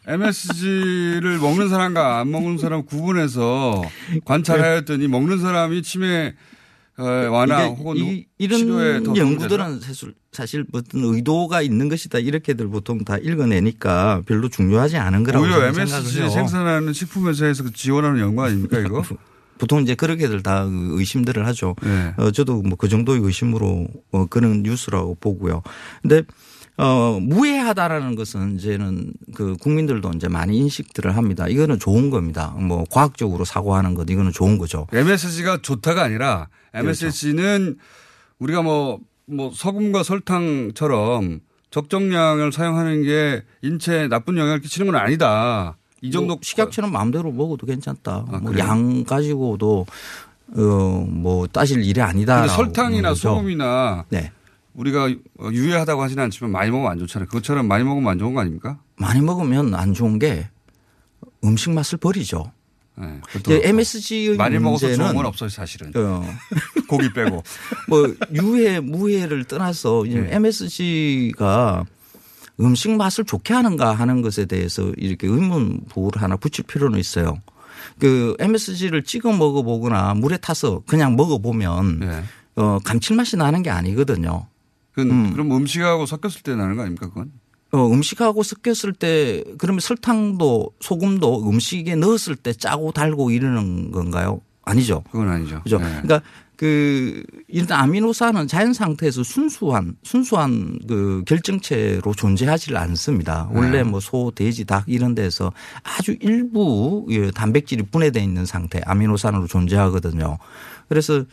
MSG를 0.07 1.38
먹는 1.38 1.68
사람과 1.68 2.18
안 2.18 2.30
먹는 2.30 2.59
사람 2.59 2.84
구분해서 2.84 3.82
관찰하였더니 4.24 5.07
먹는 5.07 5.38
사람이 5.38 5.82
치매 5.82 6.34
어, 6.99 7.05
완화 7.05 7.66
혹은 7.66 7.97
이, 7.97 8.26
더 8.49 9.16
연구들은 9.16 9.80
사실 9.80 10.14
사실 10.30 10.64
어떤 10.72 11.05
의도가 11.05 11.62
있는 11.62 11.88
것이다 11.88 12.18
이렇게들 12.18 12.68
보통 12.68 13.05
다 13.05 13.16
읽어내니까 13.16 14.22
별로 14.26 14.49
중요하지 14.49 14.99
않은 14.99 15.24
거라고 15.24 15.45
오히려 15.45 15.66
MSG 15.68 15.90
생각을 15.90 16.20
해요. 16.20 16.30
생산하는 16.30 16.93
식품 16.93 17.28
회사에서 17.28 17.64
그 17.64 17.72
지원하는 17.72 18.20
연구 18.20 18.43
아닙니까 18.43 18.78
이거? 18.78 19.03
보통 19.62 19.80
이제 19.80 19.94
그렇게들 19.94 20.42
다 20.42 20.66
의심들을 20.68 21.46
하죠. 21.46 21.76
네. 21.84 22.14
어, 22.16 22.32
저도 22.32 22.62
뭐 22.62 22.72
그 22.76 22.88
정도의 22.88 23.20
의심으로 23.22 23.86
어, 24.10 24.26
그런 24.26 24.64
뉴스라고 24.64 25.14
보고요. 25.20 25.62
근데 26.02 26.24
어, 26.76 27.20
무해하다라는 27.22 28.16
것은 28.16 28.56
이제는 28.56 29.12
그 29.36 29.56
국민들도 29.60 30.10
이제 30.16 30.26
많이 30.26 30.56
인식들을 30.58 31.16
합니다. 31.16 31.46
이거는 31.46 31.78
좋은 31.78 32.10
겁니다. 32.10 32.56
뭐 32.58 32.84
과학적으로 32.90 33.44
사고하는 33.44 33.94
것 33.94 34.10
이거는 34.10 34.32
좋은 34.32 34.58
거죠. 34.58 34.88
MSG가 34.92 35.58
좋다가 35.62 36.02
아니라 36.02 36.48
MSG는 36.74 37.76
우리가 38.40 38.62
뭐, 38.62 38.98
뭐 39.26 39.52
소금과 39.54 40.02
설탕처럼 40.02 41.38
적정량을 41.70 42.50
사용하는 42.50 43.04
게 43.04 43.44
인체에 43.62 44.08
나쁜 44.08 44.36
영향을 44.38 44.60
끼치는 44.60 44.90
건 44.90 45.00
아니다. 45.00 45.76
이 46.03 46.11
정도 46.11 46.34
뭐 46.34 46.38
식약처는 46.42 46.92
마음대로 46.92 47.30
먹어도 47.32 47.66
괜찮다. 47.66 48.26
뭐 48.28 48.40
그래요? 48.40 48.66
양 48.66 49.05
가지고도 49.05 49.86
어뭐 50.55 51.46
따질 51.46 51.82
일이 51.84 52.00
아니다. 52.03 52.46
설탕이나 52.48 53.14
소금이나 53.14 54.05
네. 54.11 54.32
우리가 54.74 55.09
유해하다고 55.40 56.03
하지는 56.03 56.24
않지만 56.24 56.50
많이 56.50 56.70
먹으면 56.70 56.90
안 56.90 56.98
좋잖아요. 56.98 57.28
그것처럼 57.28 57.68
많이 57.68 57.84
먹으면 57.84 58.11
안 58.11 58.18
좋은 58.18 58.34
거 58.34 58.40
아닙니까? 58.40 58.78
많이 58.96 59.20
먹으면 59.20 59.74
안 59.74 59.94
좋은 59.94 60.18
게 60.18 60.48
음식 61.44 61.70
맛을 61.70 61.98
버리죠. 61.98 62.53
네, 62.96 63.20
이제 63.38 63.61
MSG의 63.64 64.36
많이 64.36 64.59
먹어서 64.59 64.94
좋은 64.94 65.14
건 65.14 65.24
없어요, 65.24 65.48
사실은. 65.48 65.92
어. 65.94 66.22
고기 66.88 67.12
빼고. 67.12 67.42
뭐 67.88 68.14
유해 68.34 68.80
무해를 68.80 69.44
떠나서 69.44 70.05
네. 70.07 70.28
MSG가 70.30 71.84
음식 72.61 72.90
맛을 72.90 73.24
좋게 73.24 73.55
하는가 73.55 73.92
하는 73.94 74.22
것에 74.22 74.44
대해서 74.44 74.92
이렇게 74.96 75.26
의문 75.26 75.80
부호를 75.88 76.22
하나 76.22 76.36
붙일 76.36 76.64
필요는 76.66 76.98
있어요. 76.98 77.38
그 77.98 78.36
MSG를 78.38 79.03
찍어 79.03 79.32
먹어보거나 79.32 80.14
물에 80.14 80.36
타서 80.36 80.82
그냥 80.86 81.16
먹어보면 81.16 82.00
네. 82.00 82.22
어, 82.57 82.78
감칠맛이 82.84 83.36
나는 83.36 83.62
게 83.62 83.70
아니거든요. 83.70 84.46
그건 84.92 85.32
그럼 85.32 85.53
음식하고 85.53 86.07
섞였을 86.07 86.42
때 86.42 86.55
나는 86.55 86.76
거 86.76 86.82
아닙니까 86.82 87.09
그건? 87.09 87.32
어, 87.72 87.86
음식하고 87.90 88.42
섞였을 88.42 88.92
때 88.92 89.42
그러면 89.59 89.80
설탕도 89.80 90.72
소금도 90.80 91.48
음식에 91.48 91.96
넣었을 91.96 92.36
때 92.36 92.53
짜고 92.53 92.92
달고 92.92 93.30
이러는 93.30 93.90
건가요? 93.90 94.42
아니죠. 94.64 95.03
그건 95.11 95.28
아니죠. 95.28 95.62
그죠. 95.62 95.78
네. 95.78 95.84
그러니까 96.03 96.22
그 96.57 97.22
일단 97.48 97.80
아미노산은 97.80 98.46
자연 98.46 98.72
상태에서 98.72 99.22
순수한 99.24 99.96
순수한 100.03 100.78
그 100.86 101.22
결정체로 101.26 102.14
존재하지 102.14 102.76
않습니다. 102.76 103.48
네. 103.53 103.59
원래 103.59 103.82
뭐 103.82 103.98
소, 104.00 104.30
돼지, 104.34 104.64
닭 104.64 104.84
이런 104.86 105.14
데서 105.14 105.53
아주 105.82 106.14
일부 106.20 107.07
예, 107.11 107.30
단백질이 107.30 107.84
분해되어 107.84 108.22
있는 108.22 108.46
상태 108.46 108.80
아미노산으로 108.84 109.46
존재하거든요. 109.48 110.38
그래서 110.88 111.24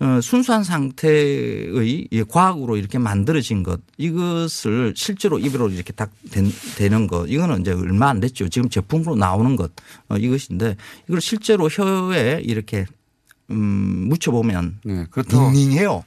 어, 0.00 0.20
순수한 0.20 0.64
상태의 0.64 2.08
이 2.10 2.24
과학으로 2.26 2.76
이렇게 2.76 2.98
만들어진 2.98 3.62
것 3.62 3.80
이것을 3.98 4.94
실제로 4.96 5.38
입으로 5.38 5.68
이렇게 5.68 5.92
딱 5.92 6.10
된- 6.32 6.50
되는 6.76 7.06
것 7.06 7.26
이거는 7.28 7.60
이제 7.60 7.70
얼마 7.72 8.08
안 8.08 8.18
됐죠. 8.18 8.48
지금 8.48 8.68
제품으로 8.68 9.14
나오는 9.14 9.54
것 9.54 9.70
어, 10.08 10.16
이것인데 10.16 10.76
이걸 11.08 11.20
실제로 11.20 11.68
혀에 11.68 12.40
이렇게 12.42 12.86
음, 13.50 14.06
묻혀보면 14.08 14.78
네, 14.84 15.06
그렇다고 15.10 15.50
닝닝해요. 15.50 16.04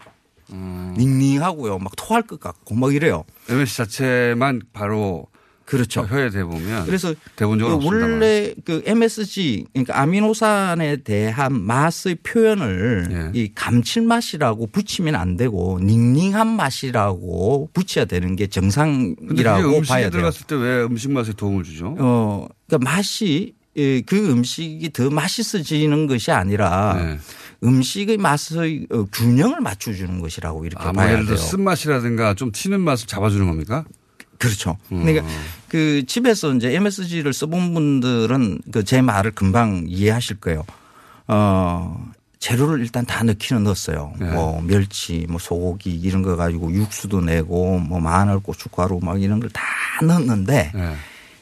음. 0.51 0.93
닝닝하고요. 0.97 1.79
막 1.79 1.91
토할 1.97 2.21
것 2.23 2.39
같고 2.39 2.75
막 2.75 2.93
이래요. 2.93 3.23
MSG 3.49 3.77
자체만 3.77 4.61
바로 4.73 5.27
그렇죠. 5.65 6.01
혀에 6.01 6.29
대보면 6.29 6.85
그래서 6.85 7.15
대본적으로 7.35 7.79
그. 7.79 7.85
원래 7.87 8.53
그 8.63 8.83
MSG 8.85 9.65
그러니까 9.73 9.99
아미노산에 9.99 10.97
대한 10.97 11.59
맛의 11.59 12.17
표현을 12.21 13.07
예. 13.33 13.39
이 13.39 13.51
감칠맛이라고 13.55 14.67
붙이면 14.67 15.15
안 15.15 15.37
되고 15.37 15.79
닝닝한 15.81 16.47
맛이라고 16.55 17.69
붙여야 17.73 18.05
되는 18.05 18.35
게 18.35 18.45
정상이라고 18.45 19.77
음식에 19.77 19.87
봐야 19.87 20.01
돼요. 20.03 20.11
들어갔을 20.11 20.45
때 20.45 20.55
왜 20.55 20.83
음식 20.83 21.09
맛에 21.11 21.33
도움을 21.33 21.63
주죠? 21.63 21.95
어, 21.97 22.47
그러니까 22.67 22.91
맛이 22.91 23.53
예, 23.57 23.64
그 24.05 24.29
음식이 24.31 24.91
더 24.93 25.09
맛있어지는 25.09 26.07
것이 26.07 26.31
아니라 26.31 26.93
네. 27.01 27.19
음식의 27.63 28.17
맛의 28.17 28.87
어, 28.91 29.05
균형을 29.11 29.59
맞춰주는 29.61 30.19
것이라고 30.19 30.65
이렇게 30.65 30.81
아, 30.83 30.91
뭐 30.91 31.03
봐야 31.03 31.13
예를 31.13 31.25
들어 31.25 31.35
돼요. 31.37 31.45
쓴맛이라든가 31.45 32.33
좀 32.35 32.51
튀는 32.51 32.79
맛을 32.81 33.07
잡아주는 33.07 33.45
겁니까? 33.45 33.83
그렇죠. 34.37 34.77
음. 34.91 35.03
그러니까 35.05 35.25
그 35.69 36.03
집에서 36.05 36.53
이제 36.53 36.73
MSG를 36.75 37.33
써본 37.33 37.73
분들은 37.73 38.61
그 38.71 38.83
제 38.83 39.01
말을 39.01 39.31
금방 39.31 39.85
이해하실 39.87 40.37
거예요. 40.41 40.63
어, 41.27 42.11
재료를 42.39 42.79
일단 42.81 43.05
다 43.05 43.23
넣기는 43.23 43.63
넣었어요. 43.63 44.13
네. 44.19 44.29
뭐 44.31 44.61
멸치, 44.61 45.25
뭐 45.29 45.39
소고기 45.39 45.89
이런 45.95 46.21
거 46.21 46.35
가지고 46.35 46.71
육수도 46.71 47.21
내고 47.21 47.79
뭐 47.79 47.99
마늘, 47.99 48.39
고춧가루 48.39 48.99
막 49.01 49.21
이런 49.21 49.39
걸 49.39 49.49
다 49.51 49.63
넣었는데 50.05 50.71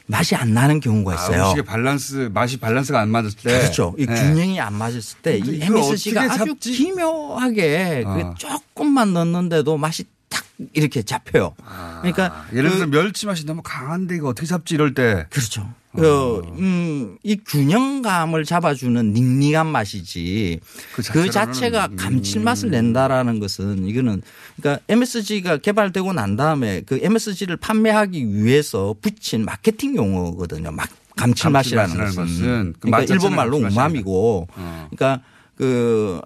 맛이 0.06 0.34
안 0.34 0.52
나는 0.52 0.80
경우가 0.80 1.14
있어요. 1.14 1.30
네. 1.30 1.38
아, 1.38 1.44
음식의 1.46 1.64
밸런스 1.64 2.30
맛이 2.34 2.58
밸런스가 2.58 3.00
안 3.00 3.08
맞을 3.10 3.30
때 3.32 3.58
그렇죠. 3.58 3.94
이 3.98 4.04
네. 4.06 4.14
균형이 4.14 4.60
안 4.60 4.74
맞았을 4.74 5.18
때 5.22 5.38
이 5.38 5.60
MSG가 5.62 6.22
아주? 6.32 6.54
기묘하게 6.56 8.04
그게 8.04 8.22
아. 8.24 8.34
조금만 8.36 9.12
넣었는데도 9.14 9.76
맛이 9.78 10.04
탁 10.34 10.44
이렇게 10.72 11.02
잡혀요. 11.02 11.54
그러니까 12.00 12.24
아, 12.26 12.46
예를 12.52 12.70
그 12.70 12.76
들어 12.76 12.86
멸치 12.88 13.26
맛이 13.26 13.46
너무 13.46 13.62
강한데 13.62 14.16
이거 14.16 14.28
어떻게 14.28 14.46
잡지 14.46 14.74
이럴 14.74 14.94
때 14.94 15.26
그렇죠. 15.30 15.72
어, 15.96 16.42
음, 16.58 17.16
이 17.22 17.36
균형감을 17.36 18.44
잡아주는 18.44 19.12
닝닝한 19.12 19.64
맛이지 19.68 20.58
그, 20.92 21.02
자체로는, 21.02 21.30
자체가 21.30 21.86
음. 21.92 21.96
감칠맛을 21.96 22.70
낸다라는 22.70 23.38
것은 23.38 23.86
이거는 23.86 24.22
그러니까 24.56 24.82
MSG가 24.88 25.58
개발되고 25.58 26.12
난 26.12 26.34
다음에 26.34 26.82
그 26.84 26.98
MSG를 27.00 27.56
판매하기 27.58 28.42
위해서 28.42 28.96
붙인 29.00 29.44
마케팅 29.44 29.94
용어거든요. 29.94 30.72
막 30.72 30.88
감칠맛이라는 31.14 31.96
감칠맛이라는 31.96 32.16
것은. 32.16 32.44
것은 32.44 32.74
그맛 32.80 32.80
그러니까 32.80 32.98
일본 33.02 33.18
자체는 33.18 33.36
말로 33.36 33.60
감칠맛이 33.60 33.74
우마미고 33.76 34.48
어. 34.56 34.88
그러니까 34.90 35.22
그 35.56 36.20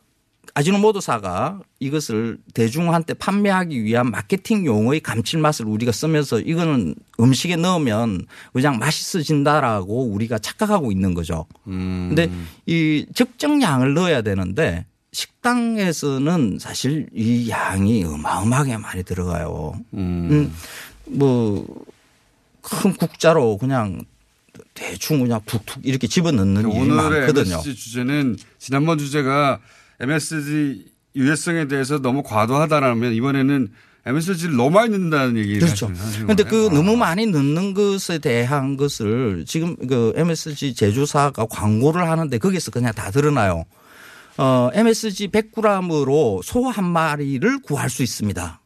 아지노모토사가 0.54 1.60
이것을 1.80 2.38
대중한테 2.54 3.14
판매하기 3.14 3.84
위한 3.84 4.10
마케팅 4.10 4.66
용어의 4.66 5.00
감칠맛을 5.00 5.66
우리가 5.66 5.92
쓰면서 5.92 6.40
이거는 6.40 6.94
음식에 7.20 7.56
넣으면 7.56 8.26
그냥 8.52 8.78
맛있어진다라고 8.78 10.06
우리가 10.06 10.38
착각하고 10.38 10.92
있는 10.92 11.14
거죠. 11.14 11.46
음. 11.66 12.06
근데 12.08 12.30
이 12.66 13.06
적정 13.14 13.62
양을 13.62 13.94
넣어야 13.94 14.22
되는데 14.22 14.86
식당에서는 15.12 16.58
사실 16.60 17.08
이 17.14 17.48
양이 17.48 18.04
어마어마하게 18.04 18.76
많이 18.76 19.02
들어가요. 19.02 19.72
음, 19.94 20.52
뭐큰 21.06 22.94
국자로 22.98 23.56
그냥 23.58 24.02
대충 24.74 25.20
그냥 25.20 25.40
툭툭 25.46 25.84
이렇게 25.84 26.06
집어넣는 26.06 26.70
일이 26.70 26.80
오늘의 26.80 27.20
많거든요. 27.20 27.54
MSG 27.54 27.74
주제는 27.74 28.36
지난번 28.58 28.98
주제가 28.98 29.60
MSG 30.00 30.84
유해성에 31.16 31.68
대해서 31.68 31.98
너무 32.00 32.22
과도하다라면 32.22 33.12
이번에는 33.14 33.68
MSG를 34.06 34.56
너무 34.56 34.70
많이 34.70 34.90
넣는다는 34.90 35.36
얘기를 35.36 35.60
그렇죠. 35.60 35.90
그런데. 36.22 36.44
그 36.44 36.68
너무 36.72 36.96
많이 36.96 37.26
넣는 37.26 37.74
것에 37.74 38.18
대한 38.18 38.76
것을 38.76 39.44
지금 39.46 39.76
그 39.76 40.12
MSG 40.16 40.74
제조사가 40.74 41.46
광고를 41.50 42.08
하는데 42.08 42.38
거기서 42.38 42.70
그냥 42.70 42.92
다 42.94 43.10
드러나요. 43.10 43.64
어, 44.38 44.70
MSG 44.72 45.28
100g으로 45.28 46.42
소 46.44 46.70
한 46.70 46.84
마리를 46.84 47.60
구할 47.62 47.90
수 47.90 48.02
있습니다. 48.02 48.60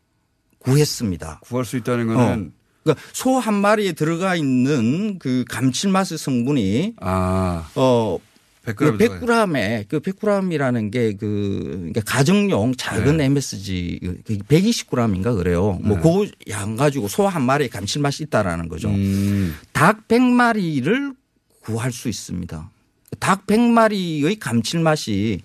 구했습니다. 0.59 1.41
구할 1.43 1.65
수 1.65 1.77
있다는 1.77 2.07
거는 2.09 2.53
그러니까 2.85 3.05
소 3.13 3.39
한 3.41 3.55
마리에 3.55 3.93
들어가 3.93 4.37
있는 4.37 5.19
그 5.19 5.45
감칠맛의 5.49 6.19
성분이 6.19 6.95
아, 7.01 7.69
어 7.75 8.19
100g 8.65 8.77
그 8.77 8.97
100g에 8.97 9.89
그 9.89 10.01
100g이라는 10.01 10.93
게그 10.93 11.69
그러니까 11.73 12.01
가정용 12.03 12.75
작은 12.77 13.17
네. 13.17 13.25
MSG 13.25 14.01
120g인가 14.49 15.37
그래요. 15.37 15.79
뭐그 15.83 16.31
양 16.49 16.77
가지고 16.77 17.09
소 17.09 17.27
한 17.27 17.43
마리에 17.43 17.69
감칠맛이 17.69 18.25
있다라는 18.25 18.69
거죠. 18.69 18.89
음. 18.89 19.55
닭 19.73 20.07
100마리를 20.09 21.15
구할 21.61 21.93
수 21.93 22.09
있습니다. 22.09 22.71
닭 23.19 23.47
100마리의 23.47 24.39
감칠맛이 24.39 25.41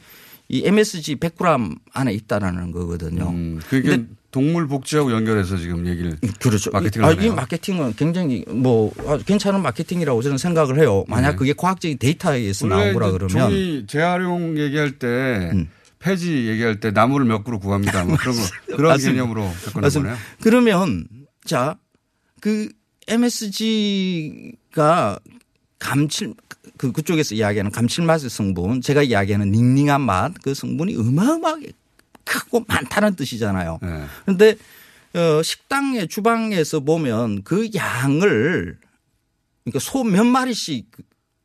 이 0.49 0.61
MSG 0.65 1.15
100g 1.17 1.77
안에 1.93 2.13
있다라는 2.13 2.71
거거든요. 2.71 3.33
그게 3.69 3.89
근데 3.89 4.07
동물 4.37 4.67
복지하고 4.67 5.11
연결해서 5.11 5.57
지금 5.57 5.87
얘기를 5.87 6.15
그렇죠. 6.39 6.69
마케팅을 6.69 7.07
아, 7.07 7.09
하네요. 7.09 7.31
이 7.31 7.35
마케팅은 7.35 7.95
굉장히 7.95 8.45
뭐 8.47 8.93
괜찮은 9.25 9.63
마케팅이라고 9.63 10.21
저는 10.21 10.37
생각을 10.37 10.79
해요. 10.79 11.03
만약 11.07 11.31
네. 11.31 11.35
그게 11.37 11.53
과학적인 11.53 11.97
데이터에서 11.97 12.67
나온 12.67 12.93
거라 12.93 13.09
그러면 13.09 13.35
음. 13.35 13.39
종이 13.49 13.87
재활용 13.87 14.59
얘기할 14.59 14.99
때 14.99 15.51
폐지 15.97 16.47
얘기할 16.49 16.79
때 16.79 16.91
나무를 16.91 17.25
몇 17.25 17.43
그루 17.43 17.57
구합니다. 17.59 18.03
뭐 18.05 18.15
그런 18.15 18.35
거 18.35 18.41
그런 18.77 18.91
맞습니다. 18.91 19.23
개념으로 19.23 19.43
맞습니다. 19.81 20.11
거네요. 20.13 20.17
그러면 20.41 21.07
자, 21.43 21.75
그 22.39 22.69
MSG가 23.07 25.17
감칠 25.79 26.35
그 26.77 26.91
그쪽에서 26.91 27.33
이야기하는 27.33 27.71
감칠맛의 27.71 28.29
성분, 28.29 28.81
제가 28.81 29.01
이야기하는 29.01 29.51
닝닝한 29.51 29.99
맛 30.01 30.31
그 30.43 30.53
성분이 30.53 30.95
어마어마하게 30.95 31.71
크고 32.27 32.65
많다는 32.67 33.15
뜻이잖아요. 33.15 33.79
네. 33.81 34.03
그런데 34.25 34.55
어 35.13 35.41
식당의 35.41 36.07
주방에서 36.09 36.81
보면 36.81 37.43
그 37.43 37.69
양을 37.73 38.77
그러니까 39.63 39.79
소 39.79 40.03
몇 40.03 40.23
마리씩 40.25 40.85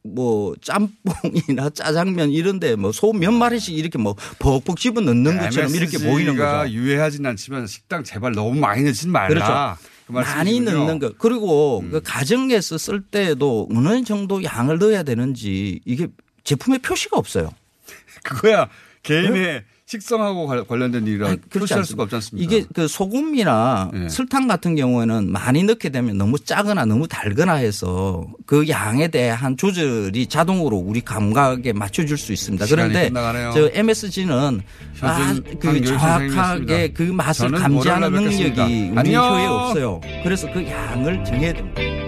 뭐 0.04 0.54
짬뽕이나 0.60 1.70
짜장면 1.74 2.30
이런데 2.30 2.74
뭐 2.76 2.90
소 2.92 3.12
몇 3.12 3.30
마리씩 3.32 3.76
이렇게 3.78 3.98
뭐 3.98 4.16
벅벅 4.40 4.76
집어 4.78 5.00
넣는 5.00 5.38
것처럼 5.38 5.74
이렇게 5.74 5.98
보이는 5.98 6.36
거죠. 6.36 6.70
유해하진 6.72 7.24
않지만 7.24 7.66
식당 7.68 8.02
제발 8.04 8.32
너무 8.32 8.58
많이 8.58 8.82
넣지 8.82 9.06
말라. 9.08 9.28
그렇죠. 9.28 9.92
그 10.08 10.12
많이. 10.12 10.58
음. 10.58 10.64
넣는 10.64 10.98
거. 10.98 11.12
그리고 11.16 11.84
그 11.90 12.00
가정에서 12.02 12.76
쓸 12.78 13.00
때도 13.02 13.68
어느 13.72 14.02
정도 14.04 14.42
양을 14.42 14.78
넣어야 14.78 15.04
되는지 15.04 15.80
이게 15.84 16.08
제품에 16.44 16.78
표시가 16.78 17.16
없어요. 17.16 17.54
그거야 18.24 18.68
개인의 19.04 19.62
식성하고 19.92 20.46
관- 20.46 20.66
관련된 20.66 21.06
일이라 21.06 21.36
표시할. 21.52 21.84
수가 21.84 22.04
없지 22.04 22.14
않습니까? 22.16 22.44
이게 22.56 22.66
그 22.74 22.88
소금이나 22.88 23.90
예. 23.94 24.08
설탕 24.08 24.48
같은 24.48 24.74
경우에는 24.74 25.30
많이 25.30 25.62
넣게 25.64 25.90
되면 25.90 26.16
너무 26.16 26.38
짜거나 26.38 26.86
너무 26.86 27.06
달거나 27.06 27.54
해서 27.54 28.26
그 28.46 28.68
양에 28.68 29.08
대한 29.08 29.56
조절이 29.58 30.26
자동으로 30.28 30.78
우리 30.78 31.02
감각에 31.02 31.72
맞춰줄 31.74 32.16
수 32.16 32.32
있습니다. 32.32 32.64
그런데 32.66 33.08
끝나가네요. 33.08 33.50
저 33.52 33.70
MSG는 33.74 34.62
아, 35.02 35.34
그 35.60 35.84
정확하게. 35.84 36.92
그 36.92 37.02
맛을 37.02 37.50
감지하는 37.50 38.12
능력이. 38.12 38.92
우리. 38.96 39.14
혀에 39.14 39.46
없어요. 39.46 40.00
그래서 40.22 40.50
그 40.52 40.66
양을 40.66 41.22
정해야 41.24 41.52
됩니다. 41.52 42.01